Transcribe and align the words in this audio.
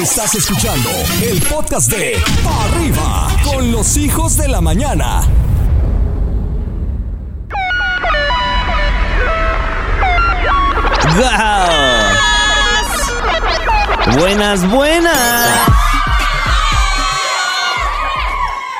Estás 0.00 0.34
escuchando 0.34 0.90
el 1.22 1.40
podcast 1.42 1.90
de 1.90 2.20
Pa' 2.44 2.64
Arriba 2.64 3.28
con 3.44 3.72
los 3.72 3.96
hijos 3.96 4.36
de 4.36 4.48
la 4.48 4.60
mañana. 4.60 5.22
¡Guau! 11.16 11.70
Buenas, 14.18 14.68
buenas. 14.70 15.48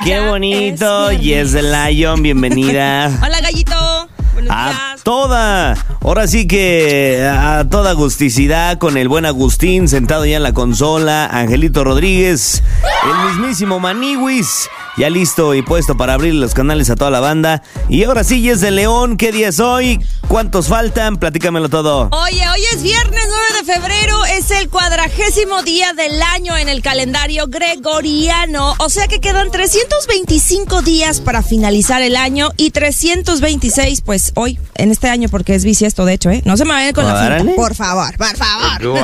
Qué 0.03 0.09
Ya 0.09 0.21
bonito. 0.29 1.09
es 1.09 1.21
Yes, 1.21 1.51
the 1.53 1.61
Lion, 1.63 2.21
bienvenida. 2.23 3.07
Hola, 3.23 3.41
gallito. 3.41 4.09
Buenos 4.33 4.51
A 4.55 4.69
días. 4.69 5.03
toda, 5.03 5.75
ahora 6.07 6.25
sí 6.25 6.47
que 6.47 7.21
a 7.29 7.65
toda 7.69 7.91
gusticidad 7.91 8.77
con 8.77 8.95
el 8.95 9.09
buen 9.09 9.25
Agustín 9.25 9.89
sentado 9.89 10.25
ya 10.25 10.37
en 10.37 10.43
la 10.43 10.53
consola, 10.53 11.25
Angelito 11.25 11.83
Rodríguez, 11.83 12.63
el 13.03 13.29
mismísimo 13.29 13.81
Maniwis, 13.81 14.69
ya 14.97 15.09
listo 15.09 15.53
y 15.53 15.61
puesto 15.61 15.95
para 15.95 16.13
abrir 16.13 16.33
los 16.33 16.53
canales 16.53 16.89
a 16.89 16.95
toda 16.95 17.11
la 17.11 17.19
banda. 17.19 17.61
Y 17.87 18.03
ahora 18.03 18.23
sí, 18.23 18.41
Yes 18.41 18.61
de 18.61 18.71
León, 18.71 19.15
¿qué 19.15 19.31
día 19.31 19.49
es 19.49 19.59
hoy? 19.59 20.03
¿Cuántos 20.27 20.67
faltan? 20.67 21.17
Platícamelo 21.17 21.69
todo. 21.69 22.09
Oye, 22.11 22.41
hoy 22.49 22.61
es 22.73 22.81
viernes 22.81 23.23
9 23.27 23.43
de 23.59 23.73
febrero, 23.73 24.25
es 24.25 24.51
el 24.51 24.69
cuadragésimo 24.69 25.61
día 25.61 25.93
del 25.93 26.21
año 26.21 26.57
en 26.57 26.67
el 26.67 26.81
calendario 26.81 27.45
gregoriano, 27.47 28.73
o 28.79 28.89
sea 28.89 29.07
que 29.07 29.19
quedan 29.21 29.51
325 29.51 30.81
días 30.81 31.21
para 31.21 31.43
finalizar 31.43 32.01
el 32.01 32.15
año 32.15 32.49
y 32.57 32.71
326 32.71 34.01
pues 34.01 34.31
hoy, 34.35 34.59
en 34.75 34.91
este 34.91 35.09
año 35.09 35.29
porque 35.29 35.55
es 35.55 35.63
bisiesto 35.63 36.05
de 36.05 36.13
hecho, 36.13 36.29
¿eh? 36.31 36.41
No 36.43 36.57
se 36.57 36.65
me 36.65 36.71
vayan 36.71 36.93
con 36.93 37.05
la 37.05 37.37
finta, 37.37 37.55
por 37.55 37.75
favor, 37.75 38.17
por 38.17 38.35
favor. 38.35 38.99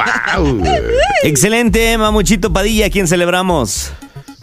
Excelente, 1.24 1.98
Mamuchito 1.98 2.52
Padilla, 2.52 2.88
¿a 2.88 2.90
quién 2.90 3.08
celebramos? 3.08 3.92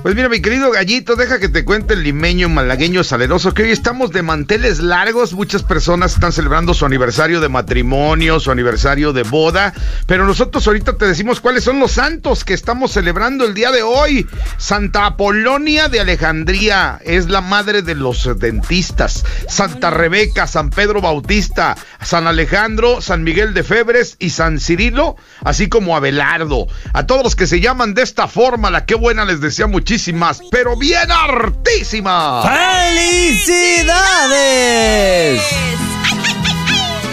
Pues 0.03 0.15
mira, 0.15 0.31
mi 0.31 0.41
querido 0.41 0.71
gallito, 0.71 1.15
deja 1.15 1.39
que 1.39 1.51
te 1.51 1.63
cuente 1.63 1.93
el 1.93 2.03
limeño 2.03 2.49
malagueño 2.49 3.05
saleroso, 3.05 3.53
que 3.53 3.65
hoy 3.65 3.71
estamos 3.71 4.13
de 4.13 4.23
manteles 4.23 4.79
largos. 4.79 5.35
Muchas 5.35 5.63
personas 5.63 6.15
están 6.15 6.33
celebrando 6.33 6.73
su 6.73 6.87
aniversario 6.87 7.39
de 7.39 7.51
matrimonio, 7.51 8.41
su 8.41 8.51
aniversario 8.51 9.13
de 9.13 9.25
boda. 9.25 9.75
Pero 10.07 10.25
nosotros 10.25 10.67
ahorita 10.67 10.97
te 10.97 11.05
decimos 11.05 11.41
cuáles 11.41 11.65
son 11.65 11.81
los 11.81 11.93
santos 11.93 12.45
que 12.45 12.55
estamos 12.55 12.93
celebrando 12.93 13.45
el 13.45 13.53
día 13.53 13.73
de 13.73 13.83
hoy. 13.83 14.27
Santa 14.57 15.05
Apolonia 15.05 15.91
de 15.91 16.01
Alejandría 16.01 16.99
es 17.05 17.29
la 17.29 17.43
madre 17.43 17.83
de 17.83 17.95
los 17.95 18.27
dentistas. 18.39 19.23
Santa 19.49 19.91
Rebeca, 19.91 20.47
San 20.47 20.71
Pedro 20.71 21.03
Bautista, 21.03 21.77
San 22.01 22.27
Alejandro, 22.27 23.03
San 23.03 23.23
Miguel 23.23 23.53
de 23.53 23.65
Febres 23.65 24.17
y 24.19 24.31
San 24.31 24.61
Cirilo, 24.61 25.17
así 25.45 25.69
como 25.69 25.95
Abelardo. 25.95 26.69
A 26.95 27.05
todos 27.05 27.23
los 27.23 27.37
que 27.37 27.47
se 27.47 27.61
llaman 27.61 27.93
de 27.93 28.01
esta 28.01 28.29
forma, 28.29 28.71
la 28.71 28.87
que 28.87 28.95
buena 28.95 29.27
les 29.27 29.43
decía 29.43 29.67
muchísimas, 29.91 30.41
pero 30.53 30.77
bien 30.77 31.11
hartísimas. 31.11 32.47
¡Felicidades! 32.47 33.83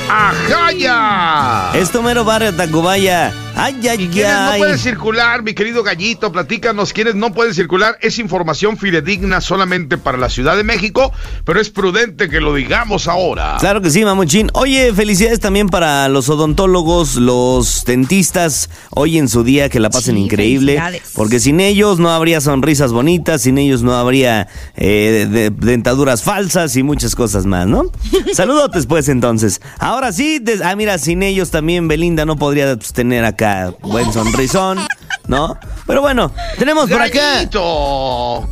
¡Ajaya! 0.07 1.71
Esto 1.73 2.03
mero 2.03 2.23
barrio 2.23 2.55
Tacubaya. 2.55 3.33
Ay, 3.59 3.75
ay, 3.87 4.07
¿Quiénes 4.11 4.31
no 4.33 4.49
ay. 4.51 4.59
pueden 4.59 4.77
circular, 4.77 5.41
mi 5.41 5.53
querido 5.53 5.81
gallito? 5.83 6.31
Platícanos 6.31 6.93
quiénes 6.93 7.15
no 7.15 7.33
pueden 7.33 7.53
circular. 7.55 7.97
Es 8.01 8.19
información 8.19 8.77
fidedigna 8.77 9.41
solamente 9.41 9.97
para 9.97 10.17
la 10.17 10.29
Ciudad 10.29 10.55
de 10.55 10.63
México, 10.63 11.11
pero 11.43 11.59
es 11.59 11.69
prudente 11.71 12.29
que 12.29 12.39
lo 12.39 12.53
digamos 12.53 13.07
ahora. 13.07 13.57
Claro 13.59 13.81
que 13.81 13.89
sí, 13.89 14.05
mamuchín. 14.05 14.51
Oye, 14.53 14.93
felicidades 14.93 15.39
también 15.39 15.69
para 15.69 16.07
los 16.07 16.29
odontólogos, 16.29 17.15
los 17.15 17.83
dentistas. 17.85 18.69
Hoy 18.91 19.17
en 19.17 19.27
su 19.27 19.43
día 19.43 19.69
que 19.69 19.79
la 19.79 19.89
pasen 19.89 20.15
Sí, 20.15 20.21
increíble. 20.21 20.79
Porque 21.15 21.39
sin 21.39 21.59
ellos 21.59 21.97
no 21.99 22.11
habría 22.11 22.41
sonrisas 22.41 22.91
bonitas, 22.91 23.41
sin 23.41 23.57
ellos 23.57 23.81
no 23.81 23.95
habría 23.95 24.47
eh, 24.75 25.27
de- 25.29 25.49
dentaduras 25.49 26.21
falsas 26.21 26.75
y 26.75 26.83
muchas 26.83 27.15
cosas 27.15 27.45
más, 27.47 27.65
¿no? 27.65 27.91
Saludotes 28.33 28.85
pues 28.85 29.09
entonces. 29.09 29.61
Ahora 29.79 30.11
sí, 30.11 30.37
des- 30.39 30.61
ah 30.61 30.75
mira, 30.75 30.97
sin 30.99 31.23
ellos 31.23 31.49
también 31.49 31.87
Belinda 31.87 32.25
no 32.25 32.35
podría 32.35 32.75
pues, 32.75 32.93
tener 32.93 33.25
acá 33.25 33.46
buen 33.81 34.11
sonrisón, 34.13 34.79
¿no? 35.27 35.57
Pero 35.85 36.01
bueno, 36.01 36.31
tenemos 36.57 36.89
por 36.89 37.01
acá... 37.01 37.47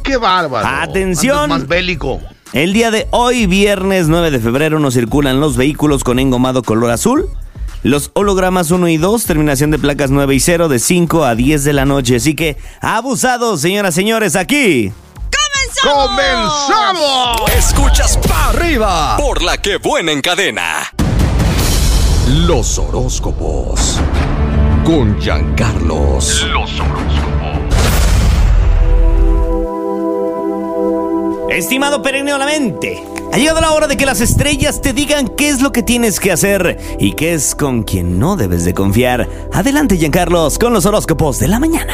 ¡Qué 0.03 0.17
bárbaro! 0.17 0.67
Atención. 0.67 1.43
Andas 1.43 1.59
más 1.59 1.67
bélico. 1.67 2.19
El 2.53 2.73
día 2.73 2.91
de 2.91 3.07
hoy, 3.11 3.47
viernes 3.47 4.07
9 4.07 4.31
de 4.31 4.39
febrero, 4.39 4.79
no 4.79 4.89
circulan 4.91 5.39
los 5.39 5.57
vehículos 5.57 6.03
con 6.03 6.19
engomado 6.19 6.63
color 6.63 6.91
azul. 6.91 7.27
Los 7.83 8.11
hologramas 8.13 8.71
1 8.71 8.87
y 8.87 8.97
2, 8.97 9.25
terminación 9.25 9.71
de 9.71 9.77
placas 9.77 10.09
9 10.09 10.33
y 10.33 10.39
0 10.39 10.69
de 10.69 10.79
5 10.79 11.25
a 11.25 11.35
10 11.35 11.63
de 11.63 11.73
la 11.73 11.85
noche. 11.85 12.15
Así 12.15 12.33
que, 12.33 12.57
abusados, 12.81 13.61
señoras, 13.61 13.93
señores, 13.93 14.35
aquí. 14.35 14.91
¡Comenzamos! 15.83 17.51
Escuchas 17.55 18.17
Pa' 18.27 18.49
Arriba 18.49 19.17
por 19.17 19.43
la 19.43 19.57
que 19.57 19.77
buena 19.77 20.13
en 20.13 20.21
cadena. 20.21 20.91
Los 22.27 22.79
horóscopos. 22.79 23.64
Con 24.85 25.19
Giancarlos. 25.19 26.47
Los 26.53 26.79
Estimado 31.49 32.03
perenneo 32.03 32.37
la 32.37 32.45
mente, 32.45 33.03
ha 33.33 33.37
llegado 33.37 33.61
la 33.61 33.71
hora 33.71 33.87
de 33.87 33.97
que 33.97 34.05
las 34.05 34.21
estrellas 34.21 34.81
te 34.81 34.93
digan 34.93 35.27
qué 35.27 35.49
es 35.49 35.61
lo 35.61 35.71
que 35.71 35.81
tienes 35.81 36.19
que 36.19 36.31
hacer 36.31 36.77
y 36.99 37.13
qué 37.13 37.33
es 37.33 37.55
con 37.55 37.81
quien 37.81 38.19
no 38.19 38.35
debes 38.35 38.63
de 38.63 38.75
confiar. 38.75 39.27
Adelante, 39.51 39.97
Giancarlos, 39.97 40.59
con 40.59 40.71
los 40.71 40.85
horóscopos 40.85 41.39
de 41.39 41.47
la 41.47 41.59
mañana. 41.59 41.93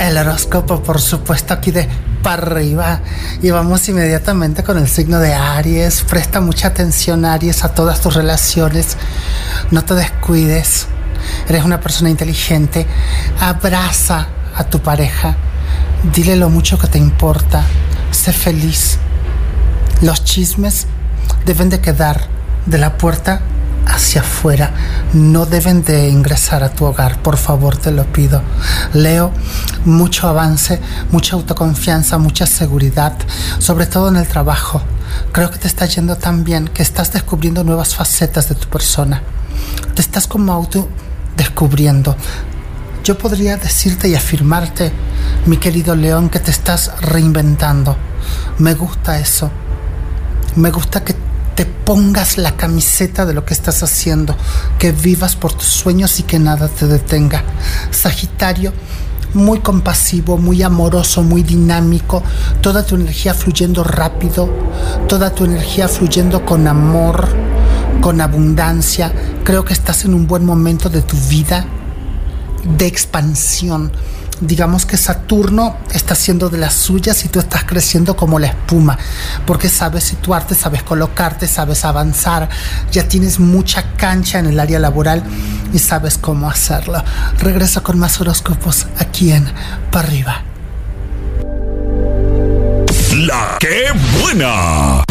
El 0.00 0.18
horóscopo, 0.18 0.82
por 0.82 1.00
supuesto, 1.00 1.54
aquí 1.54 1.70
de 1.70 1.88
para 2.22 2.42
arriba. 2.42 3.00
Y 3.42 3.50
vamos 3.50 3.88
inmediatamente 3.88 4.62
con 4.62 4.78
el 4.78 4.88
signo 4.88 5.20
de 5.20 5.34
Aries. 5.34 6.02
Presta 6.02 6.40
mucha 6.40 6.68
atención, 6.68 7.24
Aries, 7.24 7.64
a 7.64 7.74
todas 7.74 8.00
tus 8.00 8.14
relaciones. 8.14 8.96
No 9.70 9.84
te 9.84 9.94
descuides. 9.94 10.86
Eres 11.48 11.64
una 11.64 11.80
persona 11.80 12.10
inteligente. 12.10 12.86
Abraza 13.40 14.28
a 14.54 14.64
tu 14.64 14.80
pareja. 14.80 15.36
Dile 16.14 16.36
lo 16.36 16.50
mucho 16.50 16.78
que 16.78 16.86
te 16.86 16.98
importa. 16.98 17.64
Sé 18.10 18.32
feliz. 18.32 18.98
Los 20.02 20.24
chismes 20.24 20.86
deben 21.44 21.68
de 21.68 21.80
quedar 21.80 22.26
de 22.66 22.78
la 22.78 22.96
puerta 22.96 23.40
hacia 23.86 24.20
afuera. 24.20 24.72
No 25.12 25.46
deben 25.46 25.82
de 25.82 26.08
ingresar 26.08 26.62
a 26.62 26.70
tu 26.70 26.84
hogar. 26.84 27.22
Por 27.22 27.36
favor, 27.36 27.76
te 27.76 27.90
lo 27.90 28.04
pido. 28.04 28.42
Leo, 28.92 29.32
mucho 29.84 30.28
avance, 30.28 30.80
mucha 31.10 31.36
autoconfianza, 31.36 32.18
mucha 32.18 32.46
seguridad, 32.46 33.14
sobre 33.58 33.86
todo 33.86 34.08
en 34.08 34.16
el 34.16 34.26
trabajo. 34.26 34.82
Creo 35.32 35.50
que 35.50 35.58
te 35.58 35.68
está 35.68 35.86
yendo 35.86 36.16
tan 36.16 36.44
bien 36.44 36.68
que 36.68 36.82
estás 36.82 37.12
descubriendo 37.12 37.64
nuevas 37.64 37.94
facetas 37.94 38.48
de 38.48 38.54
tu 38.54 38.68
persona. 38.68 39.22
Te 39.94 40.02
estás 40.02 40.26
como 40.26 40.52
auto 40.52 40.88
descubriendo. 41.36 42.16
Yo 43.02 43.16
podría 43.16 43.56
decirte 43.56 44.08
y 44.08 44.14
afirmarte, 44.14 44.92
mi 45.46 45.56
querido 45.56 45.96
León, 45.96 46.28
que 46.28 46.38
te 46.38 46.50
estás 46.50 46.92
reinventando. 47.00 47.96
Me 48.58 48.74
gusta 48.74 49.18
eso. 49.18 49.50
Me 50.56 50.70
gusta 50.70 51.02
que 51.02 51.14
te 51.60 51.66
pongas 51.66 52.38
la 52.38 52.56
camiseta 52.56 53.26
de 53.26 53.34
lo 53.34 53.44
que 53.44 53.52
estás 53.52 53.82
haciendo, 53.82 54.34
que 54.78 54.92
vivas 54.92 55.36
por 55.36 55.52
tus 55.52 55.66
sueños 55.66 56.18
y 56.18 56.22
que 56.22 56.38
nada 56.38 56.68
te 56.68 56.86
detenga. 56.86 57.44
Sagitario, 57.90 58.72
muy 59.34 59.58
compasivo, 59.58 60.38
muy 60.38 60.62
amoroso, 60.62 61.22
muy 61.22 61.42
dinámico, 61.42 62.22
toda 62.62 62.86
tu 62.86 62.94
energía 62.94 63.34
fluyendo 63.34 63.84
rápido, 63.84 64.48
toda 65.06 65.34
tu 65.34 65.44
energía 65.44 65.86
fluyendo 65.86 66.46
con 66.46 66.66
amor, 66.66 67.28
con 68.00 68.22
abundancia. 68.22 69.12
Creo 69.44 69.62
que 69.62 69.74
estás 69.74 70.06
en 70.06 70.14
un 70.14 70.26
buen 70.26 70.46
momento 70.46 70.88
de 70.88 71.02
tu 71.02 71.18
vida 71.28 71.66
de 72.64 72.86
expansión. 72.86 73.92
Digamos 74.40 74.86
que 74.86 74.96
Saturno 74.96 75.76
está 75.92 76.14
haciendo 76.14 76.48
de 76.48 76.58
las 76.58 76.74
suyas 76.74 77.24
y 77.24 77.28
tú 77.28 77.40
estás 77.40 77.64
creciendo 77.64 78.16
como 78.16 78.38
la 78.38 78.48
espuma, 78.48 78.98
porque 79.46 79.68
sabes 79.68 80.04
situarte, 80.04 80.54
sabes 80.54 80.82
colocarte, 80.82 81.46
sabes 81.46 81.84
avanzar, 81.84 82.48
ya 82.90 83.06
tienes 83.06 83.38
mucha 83.38 83.92
cancha 83.96 84.38
en 84.38 84.46
el 84.46 84.58
área 84.58 84.78
laboral 84.78 85.22
y 85.72 85.78
sabes 85.78 86.16
cómo 86.18 86.48
hacerlo. 86.48 87.02
Regresa 87.38 87.82
con 87.82 87.98
más 87.98 88.20
horóscopos 88.20 88.86
aquí 88.98 89.32
en 89.32 89.46
Para 89.90 90.08
arriba. 90.08 90.44
La 93.26 93.58
que 93.58 93.86
buena. 94.22 95.04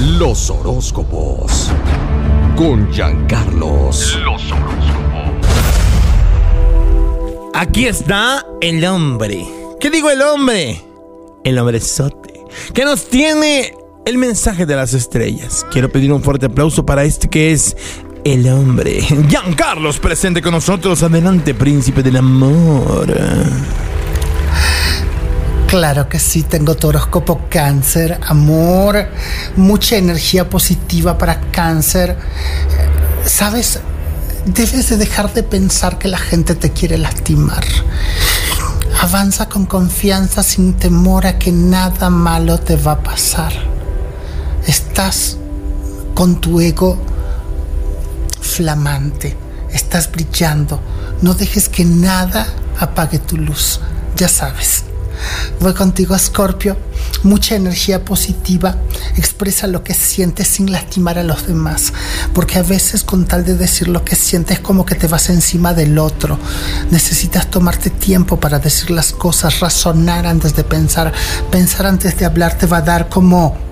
Los 0.00 0.50
horóscopos. 0.50 1.70
Con 2.56 2.90
Giancarlos. 2.90 4.18
Los 4.24 4.50
Aquí 7.54 7.86
está 7.86 8.46
el 8.60 8.84
hombre. 8.86 9.46
¿Qué 9.78 9.90
digo 9.90 10.10
el 10.10 10.22
hombre? 10.22 10.82
El 11.44 11.58
hombrezote. 11.58 12.40
Que 12.72 12.84
nos 12.84 13.08
tiene 13.08 13.74
el 14.06 14.16
mensaje 14.16 14.64
de 14.64 14.74
las 14.74 14.94
estrellas. 14.94 15.66
Quiero 15.70 15.92
pedir 15.92 16.12
un 16.12 16.22
fuerte 16.22 16.46
aplauso 16.46 16.86
para 16.86 17.04
este 17.04 17.28
que 17.28 17.52
es 17.52 17.76
el 18.24 18.48
hombre. 18.48 19.02
Giancarlos 19.28 19.98
presente 19.98 20.40
con 20.40 20.52
nosotros. 20.52 21.02
Adelante, 21.02 21.52
príncipe 21.54 22.02
del 22.02 22.16
amor. 22.16 23.12
Claro 25.66 26.08
que 26.08 26.18
sí, 26.18 26.42
tengo 26.42 26.74
tu 26.74 26.90
cáncer, 27.48 28.18
amor, 28.26 29.08
mucha 29.56 29.96
energía 29.96 30.48
positiva 30.50 31.16
para 31.16 31.40
cáncer. 31.50 32.16
Sabes, 33.24 33.80
debes 34.46 34.88
de 34.88 34.96
dejar 34.96 35.32
de 35.32 35.42
pensar 35.42 35.98
que 35.98 36.08
la 36.08 36.18
gente 36.18 36.54
te 36.54 36.70
quiere 36.70 36.98
lastimar. 36.98 37.64
Avanza 39.00 39.48
con 39.48 39.66
confianza 39.66 40.42
sin 40.42 40.74
temor 40.74 41.26
a 41.26 41.38
que 41.38 41.52
nada 41.52 42.10
malo 42.10 42.58
te 42.58 42.76
va 42.76 42.92
a 42.92 43.02
pasar. 43.02 43.52
Estás 44.66 45.36
con 46.14 46.40
tu 46.40 46.60
ego 46.60 46.98
flamante, 48.40 49.36
estás 49.72 50.10
brillando. 50.10 50.80
No 51.20 51.34
dejes 51.34 51.68
que 51.68 51.84
nada 51.84 52.46
apague 52.78 53.18
tu 53.18 53.36
luz. 53.36 53.80
Ya 54.16 54.28
sabes. 54.28 54.84
Voy 55.60 55.74
contigo, 55.74 56.18
Scorpio. 56.18 56.76
Mucha 57.22 57.54
energía 57.54 58.04
positiva. 58.04 58.76
Expresa 59.16 59.66
lo 59.66 59.84
que 59.84 59.94
sientes 59.94 60.48
sin 60.48 60.72
lastimar 60.72 61.18
a 61.18 61.22
los 61.22 61.46
demás. 61.46 61.92
Porque 62.34 62.58
a 62.58 62.62
veces 62.62 63.04
con 63.04 63.26
tal 63.26 63.44
de 63.44 63.56
decir 63.56 63.88
lo 63.88 64.04
que 64.04 64.16
sientes 64.16 64.60
como 64.60 64.84
que 64.84 64.94
te 64.94 65.06
vas 65.06 65.30
encima 65.30 65.74
del 65.74 65.98
otro. 65.98 66.38
Necesitas 66.90 67.50
tomarte 67.50 67.90
tiempo 67.90 68.40
para 68.40 68.58
decir 68.58 68.90
las 68.90 69.12
cosas, 69.12 69.60
razonar 69.60 70.26
antes 70.26 70.56
de 70.56 70.64
pensar. 70.64 71.12
Pensar 71.50 71.86
antes 71.86 72.18
de 72.18 72.24
hablar 72.24 72.58
te 72.58 72.66
va 72.66 72.78
a 72.78 72.82
dar 72.82 73.08
como 73.08 73.71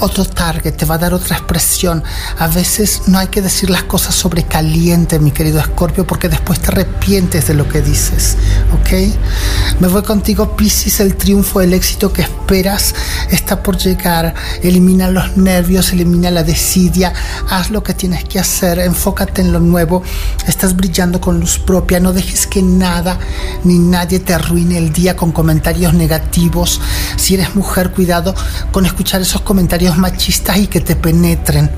otro 0.00 0.24
target, 0.24 0.76
te 0.76 0.84
va 0.84 0.96
a 0.96 0.98
dar 0.98 1.14
otra 1.14 1.36
expresión. 1.36 2.02
A 2.38 2.48
veces 2.48 3.02
no 3.06 3.18
hay 3.18 3.28
que 3.28 3.42
decir 3.42 3.70
las 3.70 3.84
cosas 3.84 4.14
sobre 4.14 4.44
caliente, 4.44 5.18
mi 5.18 5.30
querido 5.30 5.60
Escorpio, 5.60 6.06
porque 6.06 6.28
después 6.28 6.60
te 6.60 6.68
arrepientes 6.68 7.46
de 7.46 7.54
lo 7.54 7.68
que 7.68 7.82
dices, 7.82 8.36
¿ok? 8.72 9.80
Me 9.80 9.88
voy 9.88 10.02
contigo, 10.02 10.56
Piscis, 10.56 11.00
el 11.00 11.16
triunfo, 11.16 11.60
el 11.60 11.74
éxito 11.74 12.12
que 12.12 12.22
esperas 12.22 12.94
está 13.30 13.62
por 13.62 13.76
llegar. 13.76 14.34
Elimina 14.62 15.10
los 15.10 15.36
nervios, 15.36 15.92
elimina 15.92 16.30
la 16.30 16.42
desidia, 16.42 17.12
haz 17.48 17.70
lo 17.70 17.82
que 17.82 17.94
tienes 17.94 18.24
que 18.24 18.38
hacer, 18.38 18.78
enfócate 18.78 19.42
en 19.42 19.52
lo 19.52 19.60
nuevo, 19.60 20.02
estás 20.46 20.74
brillando 20.76 21.20
con 21.20 21.40
luz 21.40 21.58
propia, 21.58 22.00
no 22.00 22.12
dejes 22.12 22.46
que 22.46 22.62
nada 22.62 23.18
ni 23.64 23.78
nadie 23.78 24.20
te 24.20 24.34
arruine 24.34 24.78
el 24.78 24.92
día 24.92 25.16
con 25.16 25.32
comentarios 25.32 25.94
negativos. 25.94 26.80
Si 27.16 27.34
eres 27.34 27.54
mujer, 27.54 27.92
cuidado 27.92 28.34
con 28.72 28.86
escuchar 28.86 29.20
esos 29.20 29.42
comentarios 29.42 29.87
machistas 29.96 30.58
y 30.58 30.66
que 30.66 30.80
te 30.80 30.96
penetren. 30.96 31.70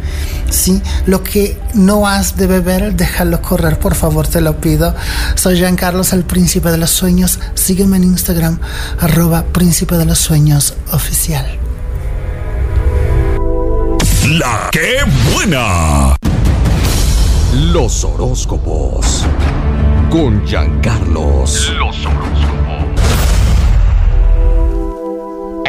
¿sí? 0.50 0.82
Lo 1.06 1.22
que 1.22 1.58
no 1.74 2.06
has 2.06 2.36
de 2.36 2.46
beber, 2.46 2.94
déjalo 2.94 3.40
correr, 3.40 3.78
por 3.78 3.94
favor, 3.94 4.26
te 4.26 4.40
lo 4.40 4.60
pido. 4.60 4.94
Soy 5.34 5.56
Jean 5.56 5.76
Carlos, 5.76 6.12
el 6.12 6.24
príncipe 6.24 6.70
de 6.70 6.78
los 6.78 6.90
sueños. 6.90 7.38
Sígueme 7.54 7.96
en 7.96 8.04
Instagram, 8.04 8.58
arroba 8.98 9.44
príncipe 9.44 9.96
de 9.96 10.04
los 10.04 10.18
sueños 10.18 10.74
oficial. 10.92 11.46
La 14.38 14.68
que 14.70 14.98
buena. 15.32 16.16
Los 17.72 18.04
horóscopos. 18.04 19.26
Con 20.10 20.46
Giancarlos. 20.46 21.72
Los 21.76 22.06
horóscopos. 22.06 22.59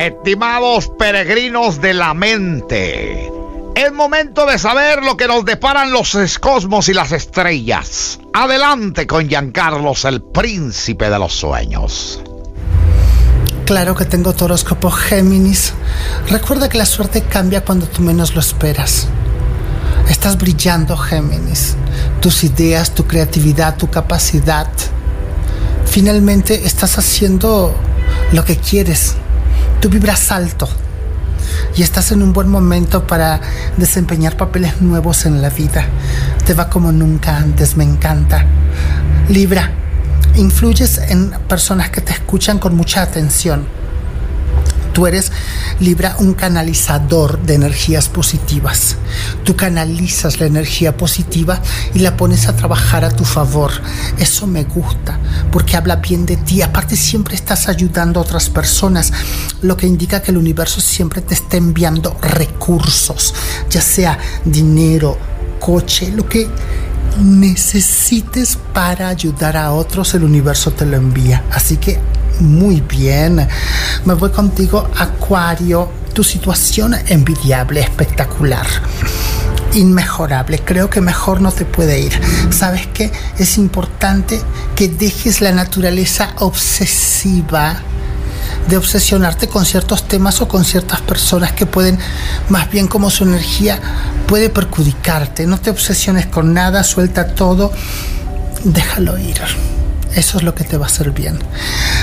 Estimados 0.02 0.92
peregrinos 0.98 1.80
de 1.80 1.94
la 1.94 2.16
mente, 2.16 3.32
es 3.76 3.94
momento 3.94 4.48
de 4.48 4.58
saber 4.58 5.04
lo 5.04 5.16
que 5.16 5.28
nos 5.28 5.46
deparan 5.46 5.92
los 5.92 6.40
cosmos 6.40 6.90
y 6.90 6.96
las 6.96 7.12
estrellas. 7.12 8.20
Adelante 8.34 9.06
con 9.06 9.30
Giancarlos, 9.30 10.06
el 10.06 10.24
príncipe 10.24 11.08
de 11.08 11.20
los 11.20 11.34
sueños. 11.34 12.20
Claro 13.68 13.94
que 13.94 14.06
tengo 14.06 14.34
tu 14.34 14.46
horóscopo 14.46 14.90
Géminis. 14.90 15.74
Recuerda 16.30 16.68
que 16.68 16.80
la 16.80 16.88
suerte 16.88 17.22
cambia 17.22 17.64
cuando 17.64 17.86
tú 17.86 18.02
menos 18.02 18.34
lo 18.34 18.42
esperas. 18.42 19.08
Estás 20.10 20.36
brillando, 20.36 20.98
Géminis. 20.98 21.76
Tus 22.22 22.44
ideas, 22.44 22.96
tu 22.96 23.06
creatividad, 23.06 23.78
tu 23.78 23.88
capacidad. 23.92 24.68
Finalmente 25.86 26.66
estás 26.66 26.98
haciendo 26.98 27.76
lo 28.32 28.44
que 28.44 28.58
quieres 28.58 29.16
tú 29.82 29.90
vibras 29.90 30.32
alto 30.32 30.70
y 31.76 31.82
estás 31.82 32.12
en 32.12 32.22
un 32.22 32.34
buen 32.34 32.48
momento 32.48 33.08
para 33.08 33.42
desempeñar 33.78 34.38
papeles 34.38 34.80
nuevos 34.80 35.26
en 35.26 35.42
la 35.42 35.50
vida. 35.50 35.86
Te 36.46 36.54
va 36.54 36.70
como 36.70 36.92
nunca 36.92 37.38
antes, 37.38 37.76
me 37.76 37.84
encanta. 37.84 38.46
Libra, 39.28 39.72
influyes 40.36 41.00
en 41.00 41.32
personas 41.48 41.90
que 41.90 42.02
te 42.02 42.14
escuchan 42.14 42.60
con 42.60 42.76
mucha 42.76 43.02
atención 43.02 43.66
Tú 44.94 45.08
eres 45.08 45.32
Libra 45.80 46.16
un 46.20 46.34
canalizador 46.34 47.42
de 47.42 47.56
energías 47.56 48.08
positivas. 48.08 48.98
Tú 49.44 49.56
canalizas 49.56 50.40
la 50.40 50.46
energía 50.46 50.96
positiva 50.96 51.60
y 51.96 52.00
la 52.00 52.18
pones 52.18 52.48
a 52.48 52.56
trabajar 52.56 53.04
a 53.04 53.10
tu 53.10 53.26
favor. 53.26 53.72
Eso 54.20 54.46
me 54.46 54.64
gusta 54.64 55.20
porque 55.52 55.78
habla 55.78 55.96
bien 55.96 56.28
de 56.28 56.38
ti. 56.38 56.62
Aparte 56.62 56.96
siempre 56.96 57.34
estás 57.34 57.68
ayudando 57.68 58.20
a 58.20 58.24
otras 58.24 58.50
personas, 58.50 59.12
lo 59.62 59.76
que 59.76 59.88
indica 59.88 60.22
que 60.22 60.32
el 60.32 60.38
universo 60.38 60.82
siempre 60.82 61.22
te 61.22 61.34
está 61.34 61.58
enviando 61.58 62.16
recursos, 62.22 63.34
ya 63.70 63.82
sea 63.82 64.20
dinero, 64.46 65.18
coche, 65.60 66.12
lo 66.12 66.30
que 66.30 66.48
necesites 67.20 68.58
para 68.74 69.10
ayudar 69.10 69.58
a 69.58 69.72
otros, 69.72 70.14
el 70.14 70.24
universo 70.24 70.72
te 70.72 70.86
lo 70.86 70.98
envía. 70.98 71.44
Así 71.52 71.78
que 71.78 72.00
muy 72.42 72.82
bien. 72.82 73.48
Me 74.06 74.14
voy 74.14 74.32
contigo, 74.32 74.90
Acuario. 74.98 75.90
Tu 76.14 76.24
situación 76.24 76.94
envidiable, 77.08 77.80
espectacular 77.80 78.68
inmejorable. 79.74 80.60
Creo 80.60 80.90
que 80.90 81.00
mejor 81.02 81.42
no 81.42 81.52
te 81.52 81.66
puede 81.66 82.00
ir. 82.00 82.20
¿Sabes 82.52 82.88
qué? 82.88 83.12
Es 83.38 83.58
importante 83.58 84.42
que 84.76 84.90
dejes 84.90 85.42
la 85.42 85.52
naturaleza 85.52 86.34
obsesiva 86.40 87.82
de 88.68 88.78
obsesionarte 88.78 89.48
con 89.48 89.66
ciertos 89.66 90.08
temas 90.08 90.42
o 90.42 90.48
con 90.48 90.66
ciertas 90.66 91.02
personas 91.02 91.54
que 91.54 91.66
pueden, 91.66 91.98
más 92.50 92.70
bien 92.70 92.88
como 92.88 93.10
su 93.10 93.24
energía, 93.24 93.80
puede 94.28 94.50
perjudicarte. 94.50 95.48
No 95.48 95.60
te 95.60 95.70
obsesiones 95.70 96.28
con 96.28 96.54
nada, 96.54 96.84
suelta 96.84 97.28
todo, 97.28 97.72
déjalo 98.64 99.18
ir. 99.18 99.42
Eso 100.16 100.38
es 100.38 100.44
lo 100.44 100.54
que 100.54 100.64
te 100.64 100.78
va 100.78 100.86
a 100.86 100.88
hacer 100.88 101.12
bien. 101.12 101.40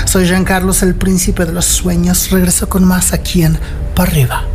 Soy 0.05 0.25
Jean 0.25 0.43
Carlos, 0.43 0.81
el 0.81 0.95
príncipe 0.95 1.45
de 1.45 1.53
los 1.53 1.65
sueños. 1.65 2.31
Regreso 2.31 2.67
con 2.67 2.83
más 2.83 3.13
aquí 3.13 3.43
en 3.43 3.57
Para 3.95 4.11
arriba. 4.11 4.45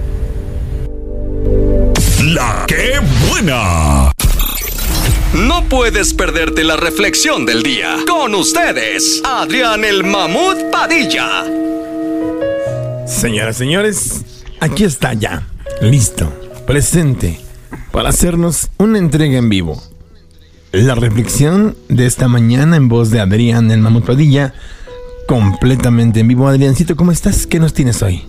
La 2.25 2.65
que 2.67 3.01
buena. 3.29 4.13
No 5.35 5.69
puedes 5.69 6.15
perderte 6.15 6.65
la 6.65 6.77
reflexión 6.77 7.45
del 7.47 7.63
día. 7.63 7.97
Con 8.09 8.35
ustedes, 8.35 9.21
Adrián 9.25 9.85
el 9.85 10.05
Mamut 10.05 10.71
Padilla. 10.71 11.45
Señoras, 13.07 13.57
señores, 13.57 14.23
aquí 14.61 14.85
está 14.85 15.13
ya, 15.13 15.47
listo, 15.81 16.33
presente, 16.67 17.41
para 17.93 18.09
hacernos 18.09 18.71
una 18.79 18.99
entrega 18.99 19.37
en 19.37 19.49
vivo 19.49 19.83
la 20.83 20.97
reflexión 20.97 21.77
de 21.89 22.05
esta 22.05 22.27
mañana 22.27 22.77
en 22.77 22.89
voz 22.89 23.11
de 23.11 23.21
Adrián 23.21 23.71
el 23.71 23.81
Mamut 23.81 24.05
Padilla, 24.05 24.55
completamente 25.29 26.21
en 26.21 26.29
vivo. 26.29 26.49
Adriancito, 26.49 26.97
¿cómo 26.97 27.13
estás? 27.13 27.47
¿Qué 27.47 27.61
nos 27.61 27.75
tienes 27.75 28.03
hoy? 28.03 28.25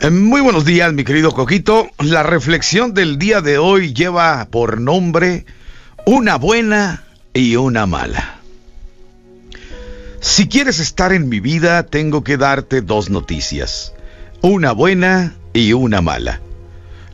Eh, 0.00 0.10
muy 0.10 0.42
buenos 0.42 0.66
días, 0.66 0.92
mi 0.92 1.04
querido 1.04 1.32
Coquito. 1.32 1.88
La 2.00 2.22
reflexión 2.22 2.92
del 2.92 3.18
día 3.18 3.40
de 3.40 3.56
hoy 3.56 3.94
lleva 3.94 4.46
por 4.50 4.78
nombre 4.78 5.46
una 6.04 6.36
buena 6.36 7.04
y 7.32 7.56
una 7.56 7.86
mala. 7.86 8.40
Si 10.20 10.48
quieres 10.48 10.80
estar 10.80 11.12
en 11.12 11.30
mi 11.30 11.40
vida, 11.40 11.84
tengo 11.84 12.22
que 12.24 12.36
darte 12.36 12.82
dos 12.82 13.08
noticias, 13.08 13.94
una 14.42 14.72
buena 14.72 15.34
y 15.54 15.72
una 15.72 16.02
mala. 16.02 16.40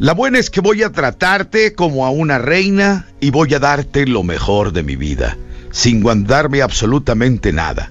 La 0.00 0.14
buena 0.14 0.38
es 0.38 0.48
que 0.48 0.62
voy 0.62 0.82
a 0.82 0.92
tratarte 0.92 1.74
como 1.74 2.06
a 2.06 2.10
una 2.10 2.38
reina 2.38 3.06
y 3.20 3.30
voy 3.30 3.52
a 3.52 3.58
darte 3.58 4.06
lo 4.06 4.22
mejor 4.22 4.72
de 4.72 4.82
mi 4.82 4.96
vida, 4.96 5.36
sin 5.72 6.00
guardarme 6.00 6.62
absolutamente 6.62 7.52
nada. 7.52 7.90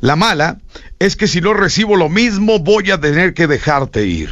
La 0.00 0.16
mala 0.16 0.58
es 0.98 1.14
que 1.14 1.28
si 1.28 1.40
no 1.40 1.54
recibo 1.54 1.94
lo 1.94 2.08
mismo 2.08 2.58
voy 2.58 2.90
a 2.90 3.00
tener 3.00 3.34
que 3.34 3.46
dejarte 3.46 4.04
ir. 4.04 4.30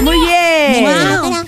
Muy 0.00 0.18
bien. 0.20 0.84
Wow. 0.84 1.44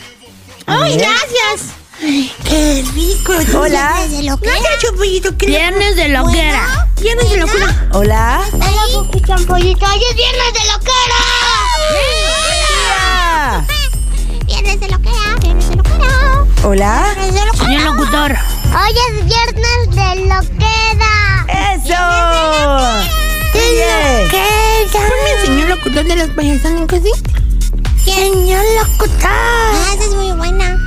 ¡Ay, 0.66 0.96
gracias! 0.96 1.72
Ay, 2.00 2.32
¡Qué 2.44 2.84
rico! 2.94 3.32
Hola. 3.58 3.94
Viernes 3.96 4.18
de 4.18 4.22
loquera. 4.24 4.54
No, 4.54 4.78
Chumpollito, 4.80 5.36
¿qué 5.36 5.46
Viernes 5.46 5.96
de 5.96 6.08
loquera. 6.08 6.88
Viernes 7.00 7.30
de 7.30 7.36
locura. 7.38 7.88
Hola. 7.92 8.42
Hola, 8.52 8.82
Pupi 8.92 9.20
Chumpollito, 9.20 9.86
hoy 9.86 10.02
es 10.10 10.16
viernes 10.16 10.52
de 10.52 10.64
loquera. 10.72 11.18
Hola. 12.90 13.66
Viernes 14.46 14.80
de 14.80 14.88
loquera, 14.88 15.36
viernes 15.40 15.68
de 15.68 15.73
loquera. 15.73 15.73
Hola. 16.66 17.14
De 17.20 17.26
loquera. 17.30 17.52
Señor 17.58 17.82
locutor. 17.82 18.32
Hoy 18.32 18.94
es 19.10 19.26
viernes 19.26 19.80
de 19.90 20.08
loquera. 20.24 21.12
Eso. 21.74 22.02
Muy 23.52 23.70
bien. 23.74 24.30
¿Qué? 24.30 24.46
Ponme 24.90 25.32
señor 25.44 25.68
locutor 25.68 26.04
de 26.04 26.16
los 26.16 26.30
payasánicos, 26.30 27.00
¿sí? 27.02 27.12
Señor 28.10 28.64
locutor. 28.80 29.18
Ah, 29.24 29.92
esa 29.94 30.04
es 30.04 30.14
muy 30.14 30.32
buena. 30.32 30.78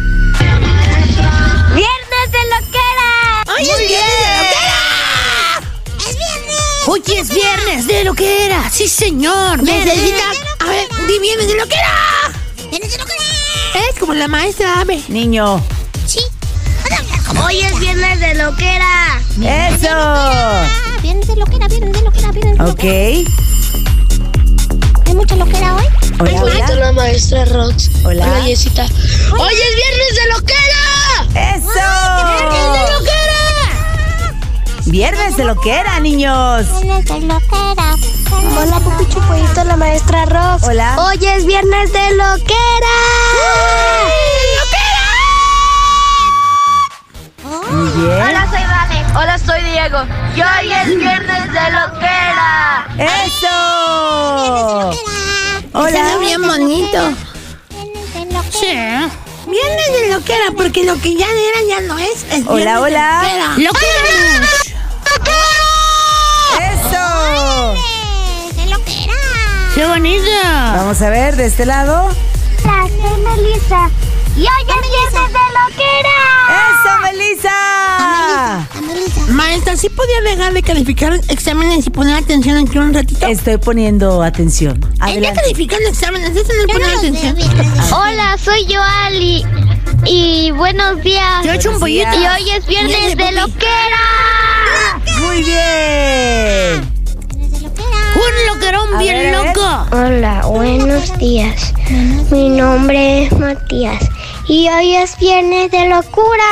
Viernes 1.75 2.31
de 2.31 2.43
loquera. 2.55 3.43
¡Hoy 3.45 3.61
es 3.61 3.77
viernes 3.77 4.17
de 4.17 4.41
loquera! 4.41 5.61
Es 5.99 6.15
viernes. 6.17 6.87
Hoy 6.87 7.03
es 7.15 7.29
viernes 7.29 7.87
de 7.87 8.03
loquera. 8.03 8.69
Sí, 8.71 8.87
señor. 8.87 9.61
Necesita... 9.61 10.23
A 10.59 10.65
ver, 10.69 10.87
di 11.07 11.19
viernes 11.19 11.47
de 11.47 11.55
loquera. 11.55 12.16
Como 14.07 14.19
la 14.19 14.27
maestra 14.29 14.79
Ave. 14.79 15.03
Niño. 15.09 15.61
Sí. 16.05 16.21
Hoy 17.43 17.59
es 17.59 17.77
viernes 17.77 18.19
de 18.21 18.35
loquera. 18.35 19.19
Eso. 19.41 19.89
Ah, 19.91 20.65
viernes 21.01 21.27
de 21.27 21.35
loquera, 21.35 21.67
viernes 21.67 21.91
de 21.91 22.01
loquera, 22.03 22.31
viernes 22.31 22.57
de 22.57 22.63
Ok. 22.63 22.69
loquera. 22.69 23.29
¿Hay 25.07 25.13
mucha 25.13 25.35
loquera 25.35 25.75
hoy? 25.75 25.83
Hola, 26.19 26.41
hola. 26.41 26.75
la 26.75 26.91
maestra 26.93 27.43
Rox. 27.45 27.89
Hola. 28.05 28.45
Yesita. 28.45 28.85
Hoy 28.85 29.53
es 29.53 29.75
viernes 29.75 30.15
de 30.15 30.27
loquera. 30.33 30.85
Eso. 31.57 31.87
Viernes 34.85 35.35
de 35.35 35.43
loquera, 35.43 35.99
niños. 35.99 36.65
Viernes 36.81 37.05
de 37.05 37.19
loquera. 37.19 37.95
Hola, 38.31 38.79
Pupi 38.79 39.07
Chupollito, 39.07 39.63
la 39.63 39.75
maestra 39.75 40.25
Rox. 40.25 40.63
Hola. 40.63 40.95
Hoy 40.99 41.17
es 41.25 41.45
viernes 41.45 41.93
de 41.93 42.11
loquera. 42.15 42.57
Bien. 47.95 48.21
Hola, 48.21 48.47
soy 48.49 48.63
Vale. 48.63 49.05
Hola, 49.15 49.37
soy 49.39 49.61
Diego. 49.63 49.99
Y 50.35 50.41
hoy 50.41 50.71
es 50.71 50.87
viernes 50.97 51.51
de 51.51 51.71
loquera. 51.71 52.87
Eso. 53.25 53.47
Hola. 55.73 56.17
bien 56.19 56.41
bonito. 56.41 57.13
Viernes 57.69 58.13
de 58.13 58.25
loquera. 58.25 58.51
Sí. 58.51 59.47
Viernes 59.49 60.01
de 60.01 60.13
loquera, 60.13 60.51
porque 60.55 60.83
lo 60.83 60.99
que 60.99 61.15
ya 61.15 61.25
era 61.25 61.61
ya 61.67 61.81
no 61.87 61.97
es. 61.97 62.25
es 62.31 62.45
Hola, 62.47 62.81
hola. 62.81 63.21
Loquera. 63.23 63.57
¡Loquera! 63.57 64.46
¡Qué 69.77 69.85
bonito! 69.85 70.23
Vamos 70.43 70.99
a 71.03 71.09
ver 71.11 71.35
de 71.35 71.45
este 71.45 71.63
lado. 71.63 72.09
Hola, 72.63 72.87
soy 72.87 73.21
Melissa. 73.21 73.91
Y 74.35 74.39
hoy 74.39 74.47
es 74.61 74.81
viernes 74.81 75.33
de 75.33 75.43
loquera. 75.53 76.17
Eso, 76.73 76.99
Melissa. 77.03 78.67
Melissa. 78.81 79.33
Maestra, 79.33 79.77
¿sí 79.77 79.89
podía 79.89 80.19
dejar 80.21 80.53
de 80.53 80.63
calificar 80.63 81.13
exámenes 81.29 81.85
y 81.85 81.91
poner 81.91 82.15
atención 82.15 82.57
aquí 82.57 82.79
un 82.79 82.91
ratito? 82.91 83.27
Estoy 83.27 83.57
poniendo 83.57 84.23
atención. 84.23 84.83
Ella 85.07 85.31
calificando 85.35 85.87
exámenes, 85.89 86.35
eso 86.35 86.51
no 86.53 86.65
le 86.65 86.73
pone 86.73 86.85
atención. 86.97 87.37
Hola, 87.93 88.35
soy 88.43 88.65
Joali. 88.65 89.45
Y 90.05 90.49
buenos 90.55 91.03
días. 91.03 91.43
Yo 91.43 91.51
he 91.51 91.55
hecho 91.55 91.69
un 91.69 91.79
pollito. 91.79 92.09
Y 92.15 92.25
hoy 92.25 92.49
es 92.49 92.65
viernes 92.65 93.15
de 93.15 93.23
Pupi. 93.25 93.35
loquera. 93.35 95.19
Muy 95.19 95.43
bien. 95.43 96.96
Un 98.17 98.47
loquerón 98.47 98.95
A 98.95 98.97
bien 98.97 99.31
ver, 99.31 99.45
loco. 99.45 99.87
Hola, 99.91 100.41
buenos 100.47 101.15
días. 101.19 101.71
Mi 102.31 102.49
nombre 102.49 103.25
es 103.25 103.37
Matías. 103.37 104.09
Y 104.47 104.67
hoy 104.69 104.95
es 104.95 105.15
viernes 105.19 105.69
de 105.69 105.87
locura. 105.87 106.43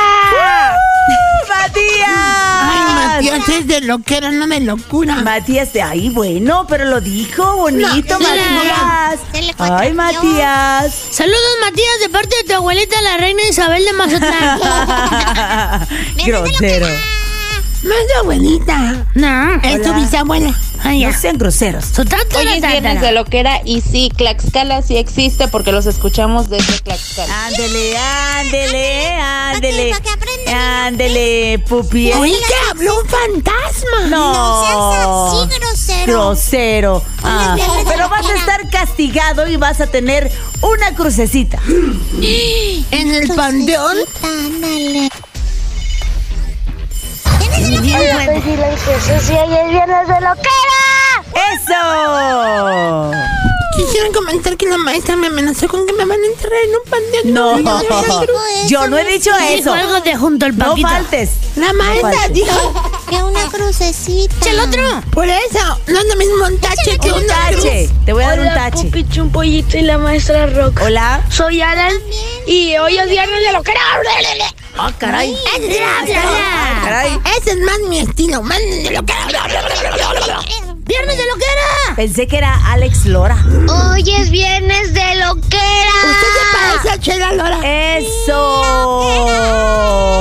Matías. 1.48 2.08
Ay, 2.08 2.94
Matías 2.94 3.48
es 3.48 3.66
de 3.66 3.80
loquera, 3.80 4.30
no 4.30 4.46
de 4.46 4.60
locura. 4.60 5.16
Matías, 5.16 5.72
de 5.72 5.82
ahí, 5.82 6.08
bueno, 6.08 6.68
pero 6.68 6.84
lo 6.84 7.00
dijo 7.00 7.56
bonito, 7.56 8.16
No, 8.16 8.28
Matías. 8.28 9.18
Ay, 9.58 9.92
Matías. 9.92 10.94
Saludos, 11.10 11.56
Matías, 11.62 12.00
de 12.00 12.08
parte 12.10 12.36
de 12.36 12.44
tu 12.44 12.54
abuelita, 12.54 13.02
la 13.02 13.16
reina 13.16 13.42
Isabel 13.42 13.84
de 13.84 13.92
Mazatlán. 13.92 14.60
Grosero. 16.24 16.86
no 17.82 17.94
es 17.94 18.06
tu 18.06 18.20
abuelita. 18.20 19.04
No, 19.14 19.54
es 19.62 19.82
tu 19.82 19.88
Hola. 19.88 20.54
Bisabuela. 20.76 20.90
Ay, 20.90 21.04
No 21.04 21.10
ya. 21.10 21.18
sean 21.18 21.38
groseros. 21.38 21.84
Su 21.86 22.04
tata, 22.04 22.38
Hoy 22.38 22.46
es 22.48 22.60
tata. 22.60 22.72
viernes 22.72 23.00
de 23.00 23.12
loquera 23.12 23.60
y 23.64 23.80
sí, 23.80 24.10
Tlaxcala 24.16 24.82
sí 24.82 24.96
existe 24.96 25.48
porque 25.48 25.72
los 25.72 25.86
escuchamos 25.86 26.48
desde 26.50 26.78
Tlaxcala. 26.80 27.46
Ándele, 27.46 27.96
ándele, 27.98 29.12
ándele. 29.20 29.92
Ándele, 30.48 31.58
pupi. 31.68 32.12
Oye, 32.12 32.32
que 32.38 32.54
habló 32.70 33.00
un 33.00 33.06
fantasma. 33.08 34.06
No. 34.08 35.46
grosero. 35.48 36.06
Grosero. 36.06 37.02
Ah, 37.22 37.56
de 37.56 37.62
pero 37.90 38.08
vas 38.08 38.26
a 38.26 38.34
estar 38.34 38.68
castigado 38.70 39.48
y 39.48 39.56
vas 39.56 39.80
a 39.80 39.86
tener 39.88 40.30
una 40.62 40.94
crucecita. 40.94 41.58
En 42.90 43.10
el 43.14 43.28
panteón. 43.28 43.96
Ándale. 44.22 45.10
Bien 47.98 48.16
bueno. 48.26 48.42
silencioso. 48.42 49.32
Y 49.32 49.36
hoy 49.36 49.54
es 49.56 49.70
viernes 49.70 50.08
de 50.08 50.20
loquera. 50.20 50.80
¡Eso! 51.52 53.12
Quisiera 53.76 54.08
comentar 54.14 54.56
que 54.56 54.66
la 54.66 54.78
maestra 54.78 55.16
me 55.16 55.26
amenazó 55.26 55.68
con 55.68 55.86
que 55.86 55.92
me 55.92 56.04
van 56.06 56.18
a 56.22 56.26
enterrar 56.26 56.58
en 56.64 56.70
un 56.70 56.90
panteón. 56.90 57.34
No, 57.34 58.66
yo 58.68 58.86
no 58.88 58.96
he 58.96 59.04
dicho 59.04 59.30
Dijo 59.36 59.44
eso. 59.60 59.72
algo 59.74 60.00
de 60.00 60.16
junto 60.16 60.46
al 60.46 60.56
No 60.56 60.68
papito. 60.70 60.88
faltes. 60.88 61.30
La 61.56 61.72
maestra 61.74 62.10
faltes. 62.12 62.32
dijo 62.32 62.82
Que 63.10 63.16
una 63.22 63.44
crucecita. 63.50 64.50
el 64.50 64.60
otro! 64.60 64.82
Por 65.12 65.28
eso, 65.28 65.78
no 65.88 65.98
es 66.00 66.06
lo 66.06 66.16
mismo 66.16 66.44
un 66.46 66.58
tache 66.58 66.98
que 66.98 67.12
Un 67.12 67.26
tache. 67.26 67.90
Te 68.06 68.12
voy 68.14 68.24
a 68.24 68.28
dar 68.30 68.40
un 68.40 68.48
tache. 68.48 68.84
Pupi 68.84 69.06
Chumpollito 69.08 69.76
y 69.76 69.82
la 69.82 69.98
maestra 69.98 70.46
Rock. 70.46 70.80
Hola. 70.82 71.22
Soy 71.30 71.60
Alan 71.60 71.92
y 72.46 72.76
hoy 72.78 72.98
es 72.98 73.08
viernes 73.10 73.40
de 73.44 73.52
lo 73.52 73.62
Ah, 74.78 74.92
caray. 74.98 75.32
Es 75.32 75.68
bla, 75.68 76.02
bla, 76.04 76.22
bla. 76.22 76.80
Caray. 76.84 77.20
Ese 77.38 77.50
es 77.50 77.58
más 77.58 77.78
mi 77.88 78.00
estilo. 78.00 78.42
Más 78.42 78.58
de 78.58 78.90
lo 78.90 79.04
que 79.04 79.12
¡Viernes 80.86 81.16
de 81.16 81.26
lo 81.26 81.34
que 81.36 81.44
era! 81.44 81.96
Pensé 81.96 82.26
que 82.26 82.36
era 82.38 82.54
Alex 82.72 83.06
Lora. 83.06 83.36
Hoy 83.68 84.08
es 84.14 84.30
viernes 84.30 84.92
de 84.94 85.16
lo 85.16 85.34
que 85.48 85.56
era. 85.56 85.92
Usted 86.10 86.28
se 86.32 86.44
parece 86.52 86.90
a 86.90 87.00
Chela 87.00 87.32
Lora. 87.32 87.58
Eso. 87.98 88.62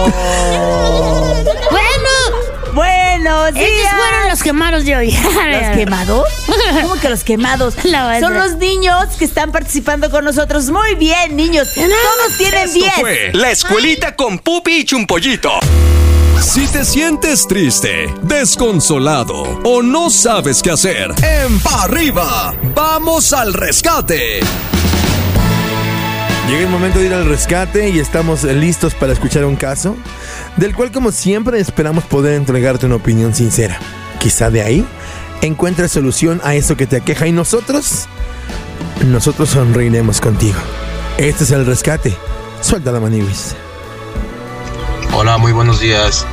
Bueno, 3.35 3.51
Buenos 3.51 3.53
días. 3.59 3.69
ellos 3.69 3.89
fueron 3.97 4.29
los 4.29 4.43
quemados 4.43 4.85
de 4.85 4.95
hoy. 4.95 5.11
¿Los 5.51 5.69
quemados? 5.77 6.29
¿Cómo 6.81 6.95
que 6.99 7.09
los 7.09 7.23
quemados? 7.23 7.75
La. 7.83 8.19
Son 8.19 8.33
los 8.33 8.55
niños 8.55 9.07
que 9.19 9.25
están 9.25 9.51
participando 9.51 10.09
con 10.09 10.23
nosotros. 10.25 10.69
Muy 10.69 10.95
bien, 10.95 11.35
niños. 11.35 11.69
Todos 11.73 12.37
tienen 12.37 12.63
Esto 12.65 12.79
10. 12.79 12.93
fue 12.99 13.29
La 13.33 13.51
Escuelita 13.51 14.15
con 14.15 14.39
Pupi 14.39 14.77
y 14.79 14.85
Chumpollito. 14.85 15.51
Si 16.41 16.67
te 16.67 16.83
sientes 16.85 17.47
triste, 17.47 18.13
desconsolado 18.21 19.41
o 19.63 19.81
no 19.81 20.09
sabes 20.09 20.61
qué 20.61 20.71
hacer, 20.71 21.11
en 21.23 21.59
Pa' 21.59 21.83
arriba, 21.83 22.53
vamos 22.75 23.31
al 23.33 23.53
rescate. 23.53 24.41
Llega 26.47 26.61
el 26.61 26.69
momento 26.69 26.99
de 26.99 27.07
ir 27.07 27.13
al 27.13 27.25
rescate 27.25 27.89
y 27.89 27.97
estamos 27.97 28.43
listos 28.43 28.93
para 28.93 29.13
escuchar 29.13 29.45
un 29.45 29.55
caso 29.55 29.97
del 30.57 30.75
cual 30.75 30.91
como 30.91 31.11
siempre 31.11 31.59
esperamos 31.59 32.03
poder 32.03 32.35
entregarte 32.35 32.85
una 32.85 32.95
opinión 32.95 33.33
sincera. 33.33 33.79
Quizá 34.19 34.51
de 34.51 34.61
ahí 34.61 34.85
encuentres 35.41 35.91
solución 35.91 36.41
a 36.43 36.53
eso 36.53 36.77
que 36.77 36.85
te 36.85 36.97
aqueja 36.97 37.25
y 37.25 37.31
nosotros, 37.31 38.05
nosotros 39.07 39.49
sonreiremos 39.49 40.21
contigo. 40.21 40.59
Este 41.17 41.45
es 41.45 41.51
el 41.51 41.65
rescate. 41.65 42.15
Suelta 42.61 42.91
la 42.91 42.99
maniwis. 42.99 43.55
Hola, 45.13 45.39
muy 45.39 45.51
buenos 45.51 45.79
días. 45.79 46.27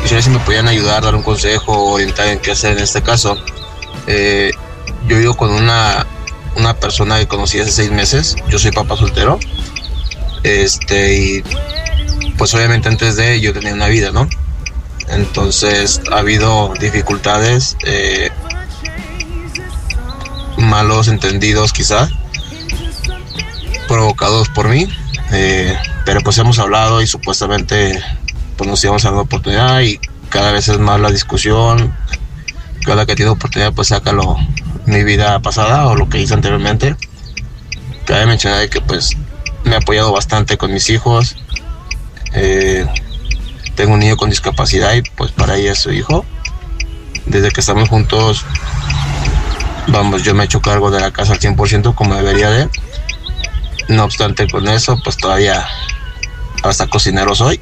Quisiera 0.00 0.22
si 0.22 0.30
me 0.30 0.38
podían 0.38 0.68
ayudar, 0.68 1.02
dar 1.02 1.16
un 1.16 1.22
consejo 1.22 1.92
orientar 1.92 2.28
en 2.28 2.38
qué 2.38 2.52
hacer 2.52 2.76
en 2.76 2.84
este 2.84 3.02
caso. 3.02 3.36
Eh, 4.06 4.52
yo 5.08 5.18
vivo 5.18 5.34
con 5.34 5.50
una, 5.50 6.06
una 6.56 6.74
persona 6.74 7.18
que 7.18 7.28
conocí 7.28 7.60
hace 7.60 7.70
seis 7.70 7.90
meses. 7.90 8.36
Yo 8.48 8.58
soy 8.58 8.72
papá 8.72 8.96
soltero. 8.96 9.38
Este, 10.42 11.16
y 11.16 11.44
pues 12.38 12.54
obviamente 12.54 12.88
antes 12.88 13.16
de 13.16 13.40
yo 13.40 13.52
tenía 13.52 13.74
una 13.74 13.88
vida, 13.88 14.10
¿no? 14.10 14.28
Entonces 15.08 16.00
ha 16.12 16.18
habido 16.18 16.72
dificultades, 16.80 17.76
eh, 17.84 18.30
malos 20.56 21.08
entendidos 21.08 21.72
quizá, 21.72 22.08
provocados 23.88 24.48
por 24.48 24.68
mí. 24.68 24.88
eh, 25.32 25.76
pero 26.04 26.20
pues 26.20 26.38
hemos 26.38 26.60
hablado 26.60 27.02
y 27.02 27.06
supuestamente 27.08 28.00
pues 28.56 28.70
nos 28.70 28.82
íbamos 28.84 29.04
a 29.04 29.08
dar 29.08 29.14
una 29.14 29.22
oportunidad 29.22 29.80
y 29.80 29.98
cada 30.28 30.52
vez 30.52 30.68
es 30.68 30.78
más 30.78 31.00
la 31.00 31.10
discusión. 31.10 31.94
Cada 32.84 33.04
que 33.06 33.16
tiene 33.16 33.32
oportunidad 33.32 33.72
pues 33.72 33.88
saca 33.88 34.12
lo, 34.12 34.36
mi 34.86 35.04
vida 35.04 35.40
pasada 35.40 35.86
o 35.86 35.94
lo 35.94 36.08
que 36.08 36.20
hice 36.20 36.34
anteriormente. 36.34 36.96
Cabe 38.06 38.26
mencionar 38.26 38.60
de 38.60 38.70
que 38.70 38.80
pues 38.80 39.16
me 39.64 39.74
ha 39.74 39.78
apoyado 39.78 40.12
bastante 40.12 40.56
con 40.56 40.72
mis 40.72 40.88
hijos. 40.90 41.36
Eh, 42.32 42.86
tengo 43.74 43.94
un 43.94 44.00
niño 44.00 44.16
con 44.16 44.30
discapacidad 44.30 44.94
y 44.94 45.02
pues 45.02 45.32
para 45.32 45.56
ella 45.56 45.72
es 45.72 45.80
su 45.80 45.92
hijo. 45.92 46.24
Desde 47.26 47.50
que 47.50 47.60
estamos 47.60 47.88
juntos, 47.88 48.44
vamos, 49.88 50.22
yo 50.22 50.34
me 50.34 50.44
he 50.44 50.46
hecho 50.46 50.62
cargo 50.62 50.90
de 50.90 51.00
la 51.00 51.10
casa 51.10 51.32
al 51.32 51.40
100% 51.40 51.94
como 51.94 52.14
debería 52.14 52.50
de. 52.50 52.68
No 53.88 54.04
obstante 54.04 54.48
con 54.48 54.68
eso, 54.68 54.98
pues 55.02 55.16
todavía 55.16 55.66
hasta 56.62 56.86
cocinero 56.86 57.34
soy. 57.34 57.60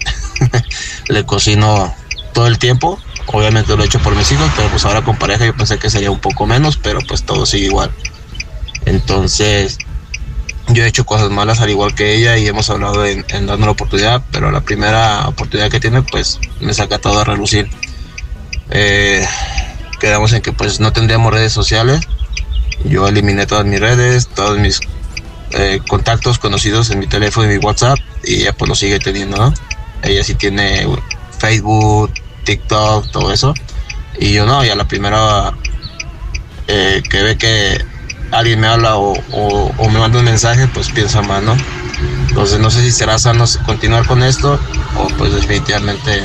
Le 1.08 1.24
cocino 1.24 1.94
todo 2.32 2.46
el 2.46 2.58
tiempo. 2.58 2.98
Obviamente 3.26 3.76
lo 3.76 3.82
he 3.82 3.86
hecho 3.86 3.98
por 3.98 4.14
mis 4.14 4.30
hijos, 4.30 4.50
pero 4.56 4.68
pues 4.68 4.84
ahora 4.84 5.02
con 5.02 5.16
pareja 5.16 5.44
yo 5.46 5.56
pensé 5.56 5.78
que 5.78 5.90
sería 5.90 6.10
un 6.10 6.20
poco 6.20 6.46
menos, 6.46 6.76
pero 6.76 7.00
pues 7.00 7.24
todo 7.24 7.46
sigue 7.46 7.66
igual. 7.66 7.90
Entonces, 8.86 9.78
yo 10.68 10.84
he 10.84 10.86
hecho 10.86 11.04
cosas 11.04 11.30
malas 11.30 11.60
al 11.60 11.70
igual 11.70 11.94
que 11.94 12.14
ella 12.14 12.36
y 12.36 12.46
hemos 12.46 12.70
hablado 12.70 13.04
en, 13.04 13.24
en 13.28 13.46
la 13.46 13.70
oportunidad, 13.70 14.22
pero 14.30 14.50
la 14.50 14.60
primera 14.60 15.26
oportunidad 15.28 15.70
que 15.70 15.80
tiene, 15.80 16.02
pues 16.02 16.38
me 16.60 16.72
saca 16.74 16.98
todo 16.98 17.20
a 17.20 17.24
relucir. 17.24 17.68
Eh, 18.70 19.26
quedamos 20.00 20.32
en 20.32 20.42
que 20.42 20.52
pues 20.52 20.80
no 20.80 20.92
tendríamos 20.92 21.32
redes 21.32 21.52
sociales. 21.52 22.00
Yo 22.84 23.08
eliminé 23.08 23.46
todas 23.46 23.64
mis 23.64 23.80
redes, 23.80 24.28
todos 24.28 24.58
mis 24.58 24.80
eh, 25.52 25.80
contactos 25.88 26.38
conocidos 26.38 26.90
en 26.90 26.98
mi 26.98 27.06
teléfono 27.06 27.50
y 27.50 27.58
mi 27.58 27.64
WhatsApp 27.64 27.98
y 28.24 28.42
ella 28.42 28.52
pues 28.52 28.68
lo 28.68 28.74
sigue 28.74 28.98
teniendo, 28.98 29.36
¿no? 29.36 29.54
Ella 30.02 30.24
sí 30.24 30.34
tiene 30.34 30.86
Facebook, 31.38 32.12
TikTok, 32.44 33.10
todo 33.10 33.32
eso. 33.32 33.54
Y 34.18 34.32
yo 34.32 34.46
no, 34.46 34.64
y 34.64 34.68
a 34.68 34.74
la 34.76 34.86
primera 34.86 35.52
eh, 36.68 37.02
que 37.10 37.22
ve 37.22 37.36
que 37.36 37.84
alguien 38.30 38.60
me 38.60 38.66
habla 38.68 38.96
o, 38.96 39.12
o- 39.32 39.72
o 39.76 39.88
me 39.90 39.98
manda 39.98 40.18
un 40.18 40.24
mensaje, 40.24 40.68
pues 40.68 40.90
piensa 40.90 41.20
más, 41.22 41.42
¿no? 41.42 41.56
Entonces 42.28 42.58
no 42.58 42.70
sé 42.70 42.82
si 42.82 42.90
será 42.92 43.18
sano 43.18 43.44
continuar 43.66 44.06
con 44.06 44.22
esto 44.22 44.58
o 44.96 45.06
pues 45.18 45.32
definitivamente 45.34 46.22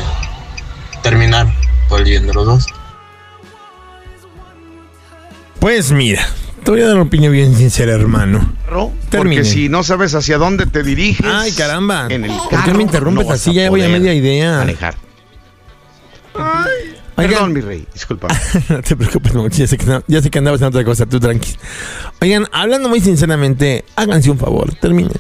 terminar 1.03 1.47
por 1.88 1.99
el 1.99 2.05
bien 2.05 2.25
de 2.27 2.34
los 2.34 2.45
dos. 2.45 2.65
Pues 5.60 5.91
mira, 5.91 6.25
te 6.63 6.71
voy 6.71 6.82
a 6.82 6.86
dar 6.88 6.95
una 6.95 7.03
opinión 7.03 7.34
bien 7.34 7.55
sincera, 7.55 7.93
hermano. 7.93 8.53
Porque 8.69 8.93
Termine. 9.10 9.43
si 9.43 9.67
no 9.69 9.84
sabes 9.84 10.13
hacia 10.15 10.38
dónde 10.38 10.65
te 10.67 10.84
diriges. 10.84 11.25
Ay, 11.27 11.51
caramba. 11.51 12.08
En 12.10 12.25
el 12.25 12.32
¿Por 12.32 12.49
qué 12.49 12.55
carro 12.55 12.73
me 12.77 12.84
interrumpes 12.84 13.27
no 13.27 13.34
así? 13.34 13.53
Ya 13.53 13.69
voy 13.69 13.84
a 13.84 13.89
media 13.89 14.13
idea. 14.13 14.60
Manejar. 14.60 14.95
Perdón, 17.15 17.52
mi 17.54 17.60
rey, 17.62 17.86
disculpa. 17.93 18.28
no 18.69 18.82
te 18.82 18.95
preocupes, 18.95 19.34
Mamuchi, 19.34 19.60
ya 19.60 19.67
sé, 19.67 19.78
que, 19.78 19.86
no- 19.86 20.04
ya 20.08 20.21
sé 20.21 20.30
que 20.30 20.39
andabas 20.39 20.62
en 20.62 20.67
otra 20.67 20.84
cosa, 20.86 21.06
tú 21.06 21.19
tranqui. 21.19 21.56
Oigan, 22.21 22.47
hablando 22.54 22.88
muy 22.88 23.02
sinceramente, 23.02 23.84
háganse 23.97 24.32
un 24.32 24.38
favor, 24.38 24.73
terminen. 24.75 25.12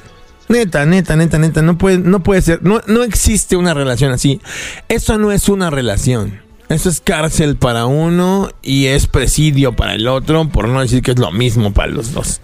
Neta, 0.47 0.85
neta, 0.85 1.15
neta, 1.15 1.37
neta, 1.37 1.61
no 1.61 1.77
puede, 1.77 1.97
no 1.99 2.23
puede 2.23 2.41
ser, 2.41 2.63
no, 2.63 2.81
no 2.87 3.03
existe 3.03 3.55
una 3.57 3.73
relación 3.73 4.11
así. 4.13 4.39
Eso 4.87 5.17
no 5.17 5.31
es 5.31 5.49
una 5.49 5.69
relación. 5.69 6.41
Eso 6.69 6.89
es 6.89 7.01
cárcel 7.01 7.55
para 7.57 7.85
uno 7.85 8.49
y 8.61 8.85
es 8.87 9.07
presidio 9.07 9.73
para 9.75 9.93
el 9.95 10.07
otro, 10.07 10.47
por 10.49 10.67
no 10.69 10.79
decir 10.81 11.01
que 11.01 11.11
es 11.11 11.19
lo 11.19 11.31
mismo 11.31 11.73
para 11.73 11.91
los 11.91 12.13
dos. 12.13 12.41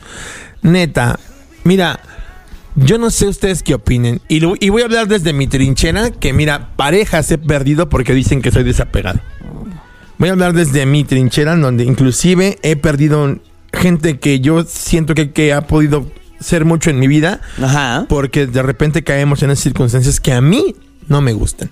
Neta, 0.64 1.20
mira, 1.64 2.00
yo 2.76 2.98
no 2.98 3.10
sé 3.10 3.28
ustedes 3.28 3.64
qué 3.64 3.74
opinen. 3.76 4.22
Y, 4.28 4.40
lo- 4.40 4.56
y 4.60 4.70
voy 4.70 4.82
a 4.82 4.86
hablar 4.86 5.08
desde 5.08 5.34
mi 5.34 5.48
trinchera, 5.48 6.12
que 6.12 6.34
mira, 6.34 6.70
parejas 6.76 7.32
he 7.32 7.38
perdido 7.38 7.90
porque 7.90 8.14
dicen 8.14 8.42
que 8.42 8.52
soy 8.52 8.64
desapegado. 8.64 9.20
Voy 10.18 10.30
a 10.30 10.34
hablar 10.34 10.54
desde 10.54 10.86
mi 10.86 11.04
trinchera, 11.04 11.56
donde 11.56 11.84
inclusive 11.84 12.58
he 12.64 12.76
perdido 12.76 13.40
gente 13.74 14.20
que 14.20 14.40
yo 14.40 14.64
siento 14.64 15.14
que, 15.14 15.32
que 15.32 15.52
ha 15.54 15.68
podido 15.68 16.10
ser 16.40 16.64
mucho 16.66 16.90
en 16.90 17.00
mi 17.00 17.08
vida. 17.08 17.42
Porque 18.08 18.48
de 18.48 18.62
repente 18.64 19.04
caemos 19.04 19.44
en 19.44 19.52
esas 19.52 19.64
circunstancias 19.64 20.20
que 20.20 20.32
a 20.34 20.42
mí 20.42 20.76
no 21.08 21.22
me 21.22 21.34
gustan. 21.34 21.70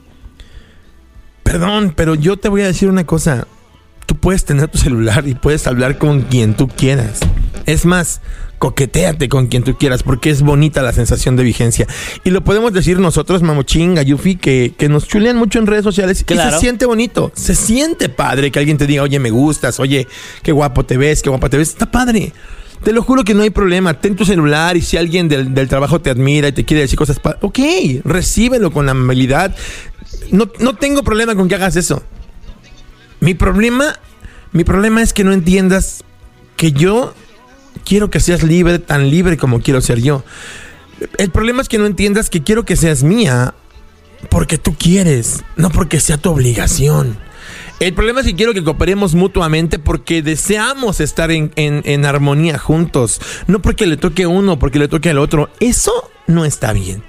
Perdón, 1.44 1.94
pero 1.96 2.16
yo 2.16 2.38
te 2.38 2.50
voy 2.50 2.62
a 2.62 2.68
decir 2.68 2.90
una 2.90 3.06
cosa. 3.06 3.48
Tú 4.06 4.16
puedes 4.16 4.44
tener 4.46 4.68
tu 4.68 4.78
celular 4.78 5.28
y 5.28 5.36
puedes 5.36 5.66
hablar 5.68 5.98
con 5.98 6.22
quien 6.24 6.56
tú 6.56 6.68
quieras. 6.68 7.20
Es 7.66 7.86
más, 7.86 8.22
coqueteate 8.64 9.28
con 9.28 9.48
quien 9.48 9.64
tú 9.66 9.76
quieras 9.78 10.04
porque 10.04 10.30
es 10.30 10.42
bonita 10.42 10.82
la 10.82 10.94
sensación 10.94 11.36
de 11.36 11.44
vigencia. 11.44 11.86
Y 12.24 12.30
lo 12.30 12.46
podemos 12.46 12.72
decir 12.72 12.98
nosotros, 12.98 13.42
Mamochín, 13.42 13.94
Gayufi, 13.94 14.38
que, 14.38 14.74
que 14.78 14.88
nos 14.88 15.06
chulean 15.06 15.36
mucho 15.36 15.60
en 15.60 15.68
redes 15.68 15.84
sociales 15.84 16.22
y 16.22 16.24
Claro. 16.24 16.52
se 16.52 16.60
siente 16.60 16.86
bonito. 16.86 17.30
Se 17.36 17.56
siente 17.56 18.08
padre 18.08 18.52
que 18.52 18.60
alguien 18.60 18.78
te 18.78 18.88
diga, 18.88 19.04
oye, 19.04 19.20
me 19.20 19.32
gustas, 19.32 19.82
oye, 19.82 20.08
qué 20.44 20.54
guapo 20.54 20.86
te 20.86 20.96
ves, 20.96 21.22
qué 21.22 21.30
guapa 21.30 21.50
te 21.50 21.58
ves. 21.58 21.72
Está 21.72 21.92
padre. 21.92 22.32
Te 22.86 22.94
lo 22.94 23.02
juro 23.04 23.26
que 23.26 23.34
no 23.34 23.44
hay 23.44 23.50
problema. 23.50 24.00
Ten 24.00 24.16
tu 24.16 24.24
celular 24.24 24.78
y 24.78 24.82
si 24.82 24.96
alguien 24.96 25.28
del, 25.28 25.54
del 25.54 25.68
trabajo 25.68 26.00
te 26.00 26.10
admira 26.10 26.48
y 26.48 26.54
te 26.54 26.64
quiere 26.64 26.84
decir 26.84 26.98
cosas, 26.98 27.20
ok, 27.42 27.60
recíbelo 28.06 28.72
con 28.72 28.88
amabilidad. 28.88 29.54
No, 30.32 30.50
no 30.60 30.76
tengo 30.78 31.04
problema 31.04 31.36
con 31.36 31.50
que 31.50 31.56
hagas 31.56 31.76
eso. 31.76 32.02
Mi 33.20 33.34
problema, 33.34 34.00
mi 34.54 34.64
problema 34.64 35.02
es 35.02 35.12
que 35.12 35.26
no 35.26 35.34
entiendas 35.34 36.02
que 36.56 36.72
yo 36.72 37.14
quiero 37.86 38.10
que 38.10 38.20
seas 38.20 38.44
libre, 38.44 38.80
tan 38.80 39.10
libre 39.10 39.38
como 39.38 39.62
quiero 39.62 39.82
ser 39.82 40.02
yo. 40.02 40.24
El 41.18 41.30
problema 41.32 41.62
es 41.62 41.70
que 41.70 41.78
no 41.80 41.86
entiendas 41.86 42.30
que 42.30 42.44
quiero 42.44 42.66
que 42.66 42.76
seas 42.76 43.04
mía 43.04 43.54
porque 44.30 44.58
tú 44.58 44.76
quieres, 44.78 45.44
no 45.58 45.70
porque 45.70 46.00
sea 46.00 46.18
tu 46.18 46.30
obligación. 46.32 47.18
El 47.80 47.94
problema 47.94 48.22
es 48.22 48.28
que 48.28 48.36
quiero 48.36 48.54
que 48.54 48.64
cooperemos 48.64 49.16
mutuamente 49.16 49.78
porque 49.80 50.22
deseamos 50.22 51.02
estar 51.02 51.32
en, 51.32 51.52
en- 51.56 52.06
armonía 52.06 52.58
juntos, 52.58 53.20
no 53.48 53.62
porque 53.62 53.86
le 53.86 53.98
toque 53.98 54.24
a 54.24 54.30
uno, 54.30 54.58
porque 54.60 54.80
le 54.80 54.88
toque 54.88 55.10
al 55.10 55.18
otro. 55.18 55.50
Eso 55.60 55.92
no 56.28 56.46
está 56.46 56.72
bien. 56.72 57.04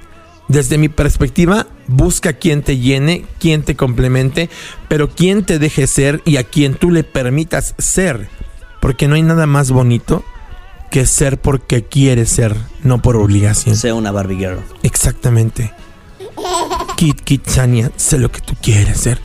desde 0.48 0.77
mi 0.77 0.88
perspectiva, 0.88 1.66
busca 1.87 2.33
quien 2.35 2.62
te 2.62 2.77
llene, 2.79 3.24
quien 3.38 3.62
te 3.62 3.77
complemente, 3.77 4.50
pero 4.88 5.09
quien 5.09 5.44
te 5.44 5.59
deje 5.59 5.87
ser 5.87 6.20
y 6.24 6.37
a 6.37 6.44
quien 6.44 6.74
tú 6.74 6.90
le 6.90 7.05
permitas 7.05 7.74
ser. 7.79 8.29
Porque 8.81 9.07
no 9.09 9.14
hay 9.14 9.22
nada 9.22 9.46
más 9.46 9.70
bonito 9.70 10.24
que 10.94 11.07
ser 11.07 11.38
porque 11.40 11.83
quieres 11.83 12.28
ser, 12.30 12.54
no 12.85 13.02
por 13.02 13.16
obligación. 13.16 13.74
Sea 13.74 13.96
una 13.96 14.12
Barbie 14.12 14.37
Girl. 14.37 14.61
Exactamente. 14.85 15.72
Kit, 16.96 17.20
Kit, 17.22 17.48
Sania, 17.48 17.90
sé 17.96 18.16
lo 18.18 18.30
que 18.30 18.40
tú 18.40 18.54
quieres 18.62 18.98
ser. 19.00 19.18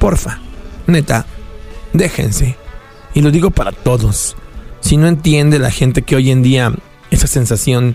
Porfa, 0.00 0.40
neta, 0.88 1.24
déjense. 1.92 2.56
Y 3.14 3.20
lo 3.20 3.30
digo 3.30 3.52
para 3.52 3.70
todos. 3.70 4.34
Si 4.80 4.96
no 4.96 5.06
entiende 5.06 5.60
la 5.60 5.70
gente 5.70 6.02
que 6.02 6.16
hoy 6.16 6.32
en 6.32 6.42
día 6.42 6.72
esa 7.12 7.28
sensación, 7.28 7.94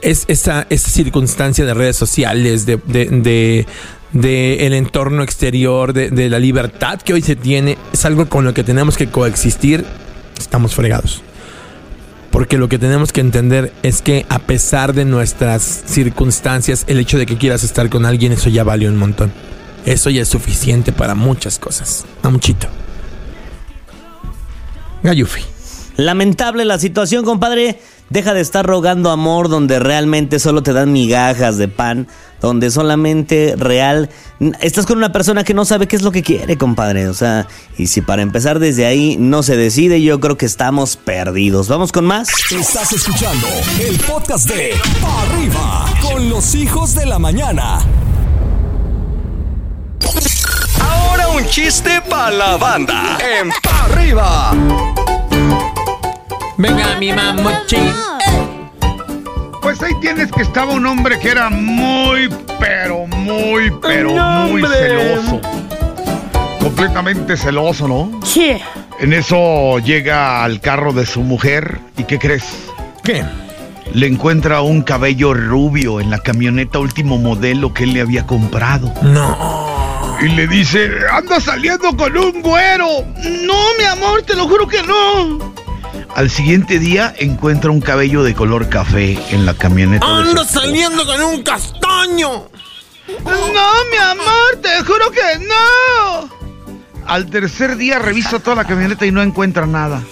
es 0.00 0.24
esa, 0.28 0.66
esa 0.70 0.88
circunstancia 0.88 1.66
de 1.66 1.74
redes 1.74 1.96
sociales, 1.96 2.64
de, 2.64 2.78
de, 2.86 3.04
de- 3.04 3.66
de 4.12 4.66
el 4.66 4.72
entorno 4.72 5.22
exterior, 5.22 5.92
de, 5.92 6.08
de 6.08 6.30
la 6.30 6.38
libertad 6.38 7.02
que 7.02 7.12
hoy 7.12 7.20
se 7.20 7.36
tiene, 7.36 7.76
es 7.92 8.06
algo 8.06 8.26
con 8.30 8.46
lo 8.46 8.54
que 8.54 8.64
tenemos 8.64 8.96
que 8.96 9.08
coexistir, 9.10 9.84
estamos 10.38 10.74
fregados. 10.74 11.22
Porque 12.38 12.56
lo 12.56 12.68
que 12.68 12.78
tenemos 12.78 13.12
que 13.12 13.20
entender 13.20 13.72
es 13.82 14.00
que 14.00 14.24
a 14.28 14.38
pesar 14.38 14.92
de 14.92 15.04
nuestras 15.04 15.82
circunstancias, 15.86 16.84
el 16.86 17.00
hecho 17.00 17.18
de 17.18 17.26
que 17.26 17.36
quieras 17.36 17.64
estar 17.64 17.90
con 17.90 18.06
alguien, 18.06 18.30
eso 18.30 18.48
ya 18.48 18.62
vale 18.62 18.88
un 18.88 18.96
montón. 18.96 19.32
Eso 19.84 20.08
ya 20.08 20.22
es 20.22 20.28
suficiente 20.28 20.92
para 20.92 21.16
muchas 21.16 21.58
cosas. 21.58 22.04
A 22.22 22.30
muchito. 22.30 22.68
Gayufi. 25.02 25.42
Lamentable 25.96 26.64
la 26.64 26.78
situación, 26.78 27.24
compadre. 27.24 27.80
Deja 28.08 28.34
de 28.34 28.40
estar 28.40 28.64
rogando 28.64 29.10
amor 29.10 29.48
donde 29.48 29.80
realmente 29.80 30.38
solo 30.38 30.62
te 30.62 30.72
dan 30.72 30.92
migajas 30.92 31.58
de 31.58 31.66
pan, 31.66 32.06
donde 32.40 32.70
solamente 32.70 33.54
real 33.56 34.10
estás 34.60 34.86
con 34.86 34.98
una 34.98 35.12
persona 35.12 35.44
que 35.44 35.54
no 35.54 35.64
sabe 35.64 35.88
qué 35.88 35.96
es 35.96 36.02
lo 36.02 36.12
que 36.12 36.22
quiere, 36.22 36.56
compadre. 36.56 37.08
O 37.08 37.14
sea, 37.14 37.46
y 37.76 37.88
si 37.88 38.00
para 38.00 38.22
empezar 38.22 38.58
desde 38.58 38.86
ahí 38.86 39.16
no 39.18 39.42
se 39.42 39.56
decide, 39.56 40.02
yo 40.02 40.20
creo 40.20 40.36
que 40.36 40.46
estamos 40.46 40.96
perdidos. 40.96 41.68
Vamos 41.68 41.92
con 41.92 42.04
más. 42.04 42.28
Estás 42.50 42.92
escuchando 42.92 43.46
el 43.80 43.98
podcast 44.00 44.48
de 44.48 44.74
Pa' 45.00 45.22
Arriba 45.22 45.86
con 46.02 46.28
los 46.28 46.54
hijos 46.54 46.94
de 46.94 47.06
la 47.06 47.18
mañana. 47.18 47.80
Ahora 50.80 51.28
un 51.28 51.44
chiste 51.46 52.00
para 52.08 52.30
la 52.30 52.56
banda. 52.56 53.18
En 53.40 53.50
Pa' 53.62 53.84
arriba. 53.84 54.54
Venga, 56.56 56.96
mi 56.98 57.12
mamuchín. 57.12 57.92
Pues 59.68 59.82
ahí 59.82 59.92
tienes 60.00 60.32
que 60.32 60.40
estaba 60.40 60.72
un 60.72 60.86
hombre 60.86 61.18
que 61.18 61.28
era 61.28 61.50
muy, 61.50 62.30
pero 62.58 63.06
muy, 63.06 63.70
pero 63.82 64.12
muy 64.12 64.62
celoso. 64.62 65.42
Completamente 66.58 67.36
celoso, 67.36 67.86
¿no? 67.86 68.18
Sí. 68.24 68.56
En 68.98 69.12
eso 69.12 69.78
llega 69.80 70.42
al 70.42 70.62
carro 70.62 70.94
de 70.94 71.04
su 71.04 71.20
mujer 71.20 71.80
y 71.98 72.04
¿qué 72.04 72.18
crees? 72.18 72.44
¿Qué? 73.04 73.22
Le 73.92 74.06
encuentra 74.06 74.62
un 74.62 74.80
cabello 74.80 75.34
rubio 75.34 76.00
en 76.00 76.08
la 76.08 76.20
camioneta 76.20 76.78
último 76.78 77.18
modelo 77.18 77.74
que 77.74 77.84
él 77.84 77.92
le 77.92 78.00
había 78.00 78.24
comprado. 78.26 78.90
No. 79.02 80.16
Y 80.22 80.28
le 80.28 80.48
dice, 80.48 80.88
anda 81.12 81.42
saliendo 81.42 81.94
con 81.94 82.16
un 82.16 82.40
güero. 82.40 83.04
No, 83.42 83.58
mi 83.78 83.84
amor, 83.84 84.22
te 84.22 84.34
lo 84.34 84.48
juro 84.48 84.66
que 84.66 84.82
no. 84.82 85.57
Al 86.18 86.30
siguiente 86.30 86.80
día 86.80 87.14
encuentra 87.16 87.70
un 87.70 87.80
cabello 87.80 88.24
de 88.24 88.34
color 88.34 88.68
café 88.68 89.16
en 89.30 89.46
la 89.46 89.54
camioneta. 89.54 90.04
de 90.04 90.12
Ando 90.12 90.42
esposa. 90.42 90.62
saliendo 90.62 91.06
con 91.06 91.20
un 91.22 91.44
castaño. 91.44 92.48
No, 93.24 93.84
mi 93.88 93.96
amor, 93.98 94.56
te 94.60 94.82
juro 94.82 95.12
que 95.12 95.38
no. 95.46 96.28
Al 97.06 97.30
tercer 97.30 97.76
día 97.76 98.00
revisa 98.00 98.40
toda 98.40 98.56
la 98.56 98.64
camioneta 98.64 99.06
y 99.06 99.12
no 99.12 99.22
encuentra 99.22 99.64
nada. 99.64 100.02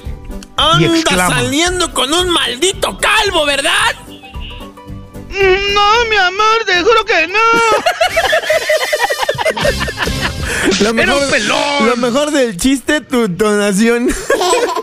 Anda 0.57 1.27
saliendo 1.29 1.93
con 1.93 2.15
un 2.15 2.31
maldito 2.31 2.97
calvo, 2.99 3.45
¿verdad? 3.45 3.97
No, 4.09 6.05
mi 6.09 6.17
amor, 6.19 6.65
te 6.67 6.83
juro 6.83 7.05
que 7.05 7.27
no. 7.27 7.39
Lo 10.81 10.91
Era 10.91 10.93
mejor, 10.93 11.23
un 11.25 11.31
pelón. 11.31 11.87
Lo 11.89 11.97
mejor 11.97 12.31
del 12.31 12.57
chiste, 12.57 13.01
tu 13.01 13.29
donación. 13.29 14.09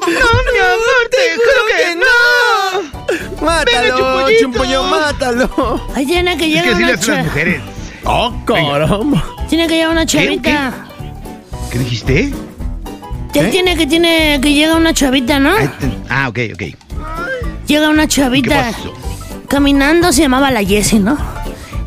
No, 0.04 0.10
mi 0.10 0.60
amor, 0.60 1.10
te 1.10 1.18
juro 1.36 1.62
que 1.70 1.96
no. 1.96 3.46
Mátalo, 3.46 4.28
chumpollo, 4.40 4.84
mátalo. 4.84 5.88
Ahí 5.96 6.06
tiene 6.06 6.38
que 6.38 6.46
Es 6.46 6.52
llegar 6.52 6.66
que 6.66 6.72
así 6.72 6.84
una 6.84 6.88
le 6.88 6.94
hacen 6.94 7.14
las 7.16 7.18
cha- 7.18 7.24
mujeres. 7.30 7.62
Oh, 8.04 8.34
caramba. 8.46 9.24
Tiene 9.50 9.68
que 9.68 9.76
llegar 9.76 9.92
una 9.92 10.06
chavita. 10.06 10.74
¿Qué 11.72 11.80
dijiste? 11.80 12.34
Ya 13.34 13.50
tiene 13.50 13.78
que 13.78 13.88
tiene 13.88 14.40
que 14.42 14.54
llega 14.54 14.76
una 14.76 14.94
chavita, 14.94 15.40
¿no? 15.40 15.54
Ah, 16.10 16.28
ok, 16.28 16.40
ok. 16.54 16.64
Llega 17.66 17.90
una 17.90 18.08
chavita 18.08 18.68
¿Qué 18.68 18.74
pasó? 18.74 18.94
caminando, 19.48 20.12
se 20.12 20.24
llamaba 20.24 20.52
la 20.52 20.64
Jessie, 20.66 21.00
¿no? 21.00 21.18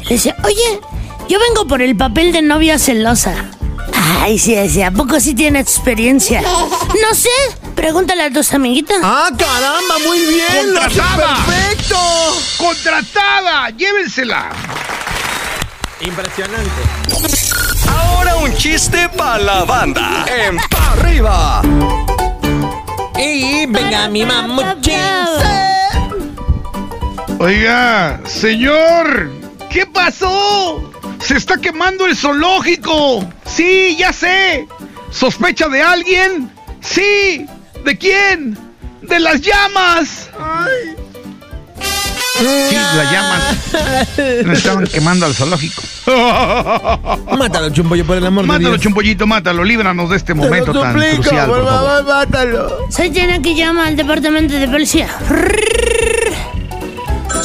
Le 0.04 0.08
dice, 0.08 0.34
oye, 0.42 0.80
yo 1.28 1.38
vengo 1.38 1.66
por 1.68 1.82
el 1.82 1.94
papel 1.96 2.32
de 2.32 2.40
novia 2.42 2.78
celosa. 2.78 3.34
Ay, 4.08 4.38
sí, 4.38 4.56
sí, 4.68 4.82
¿a 4.82 4.90
poco 4.90 5.18
sí 5.20 5.34
tiene 5.34 5.60
experiencia? 5.60 6.40
No 6.42 7.14
sé, 7.14 7.28
pregúntale 7.74 8.24
a 8.24 8.30
tus 8.30 8.52
amiguitas. 8.54 8.98
Ah, 9.02 9.30
caramba, 9.36 9.98
muy 10.06 10.18
bien. 10.26 10.74
¡Contratada! 10.74 11.36
Perfecto. 11.46 11.96
¡Contratada! 12.58 13.70
¡Llévensela! 13.70 14.50
Impresionante. 16.00 16.82
Ahora 17.88 18.36
un 18.36 18.54
chiste 18.56 19.08
para 19.10 19.38
la 19.38 19.64
banda. 19.64 20.26
En 20.28 20.56
Pa' 20.56 20.92
arriba. 20.92 21.62
Y 23.18 23.66
venga, 23.66 24.08
mi 24.08 24.24
mamuchín. 24.26 24.94
Oiga, 27.38 28.20
señor, 28.26 29.30
¿qué 29.70 29.86
pasó? 29.86 30.92
Se 31.20 31.36
está 31.36 31.56
quemando 31.58 32.06
el 32.06 32.16
zoológico. 32.16 33.28
Sí, 33.44 33.96
ya 33.98 34.12
sé. 34.12 34.66
¿Sospecha 35.10 35.68
de 35.68 35.82
alguien? 35.82 36.50
Sí. 36.80 37.46
¿De 37.84 37.96
quién? 37.98 38.56
De 39.02 39.18
las 39.20 39.40
llamas. 39.40 40.28
Sí, 42.38 42.74
las 42.96 43.12
llamas. 43.12 44.44
Me 44.44 44.52
estaban 44.52 44.86
quemando 44.86 45.26
al 45.26 45.34
zoológico. 45.34 45.82
Mátalo, 47.38 47.70
chumpollo, 47.70 48.04
por 48.04 48.16
el 48.18 48.26
amor 48.26 48.44
de 48.44 48.48
Mátalo, 48.48 48.68
Dios. 48.70 48.80
chumpollito, 48.82 49.26
mátalo. 49.26 49.64
Líbranos 49.64 50.10
de 50.10 50.16
este 50.16 50.34
momento 50.34 50.66
Te 50.66 50.72
lo 50.78 50.80
tan 50.82 50.92
crucial, 50.94 51.48
por 51.48 51.64
favor. 51.64 52.04
mátalo. 52.04 52.78
Se 52.90 53.10
tiene 53.10 53.40
que 53.42 53.54
llamar 53.54 53.88
al 53.88 53.96
departamento 53.96 54.54
de 54.54 54.68
policía. 54.68 55.08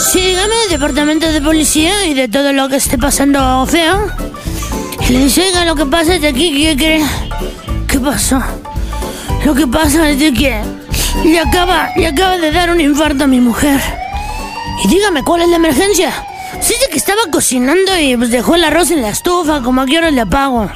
Sí, 0.02 0.20
dígame, 0.20 0.56
departamento 0.70 1.32
de 1.32 1.42
policía 1.42 2.08
y 2.08 2.16
de 2.16 2.28
todo 2.28 2.54
lo 2.54 2.68
que 2.68 2.78
esté 2.78 2.98
pasando 2.98 3.66
feo. 3.68 4.08
Y 5.08 5.14
le 5.14 5.20
dice, 5.26 5.46
oiga, 5.46 5.64
lo 5.64 5.76
que 5.76 5.86
pasa 5.86 6.16
es 6.16 6.22
de 6.22 6.30
aquí, 6.30 6.52
¿qué 6.52 6.76
cree? 6.76 7.06
¿Qué 7.88 8.00
pasó? 8.00 8.42
Lo 9.46 9.54
que 9.54 9.68
pasa 9.68 10.10
es 10.10 10.20
de 10.20 10.34
que 10.34 10.60
le 11.24 11.40
acaba, 11.40 11.92
le 11.96 12.08
acaba 12.08 12.38
de 12.38 12.52
dar 12.52 12.72
un 12.72 12.82
infarto 12.82 13.26
a 13.26 13.28
mi 13.28 13.40
mujer. 13.40 13.80
Y 14.84 14.88
dígame, 14.88 15.24
¿cuál 15.24 15.44
es 15.44 15.50
la 15.50 15.58
emergencia? 15.58 16.12
Sí, 16.60 16.74
de 16.82 16.90
que 16.92 16.98
estaba 16.98 17.22
cocinando 17.32 17.98
y 18.00 18.18
pues 18.18 18.32
dejó 18.32 18.56
el 18.56 18.64
arroz 18.64 18.90
en 18.90 19.04
la 19.04 19.10
estufa, 19.10 19.62
como 19.62 19.82
a 19.82 19.86
qué 19.86 20.00
hora 20.00 20.10
le 20.10 20.22
apago. 20.22 20.70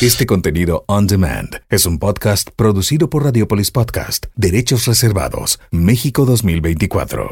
Este 0.00 0.24
contenido 0.24 0.84
on 0.86 1.06
demand 1.06 1.60
es 1.68 1.84
un 1.84 1.98
podcast 1.98 2.48
producido 2.56 3.10
por 3.10 3.22
Radiopolis 3.22 3.70
Podcast, 3.70 4.28
Derechos 4.34 4.86
Reservados, 4.86 5.60
México 5.70 6.24
2024. 6.24 7.28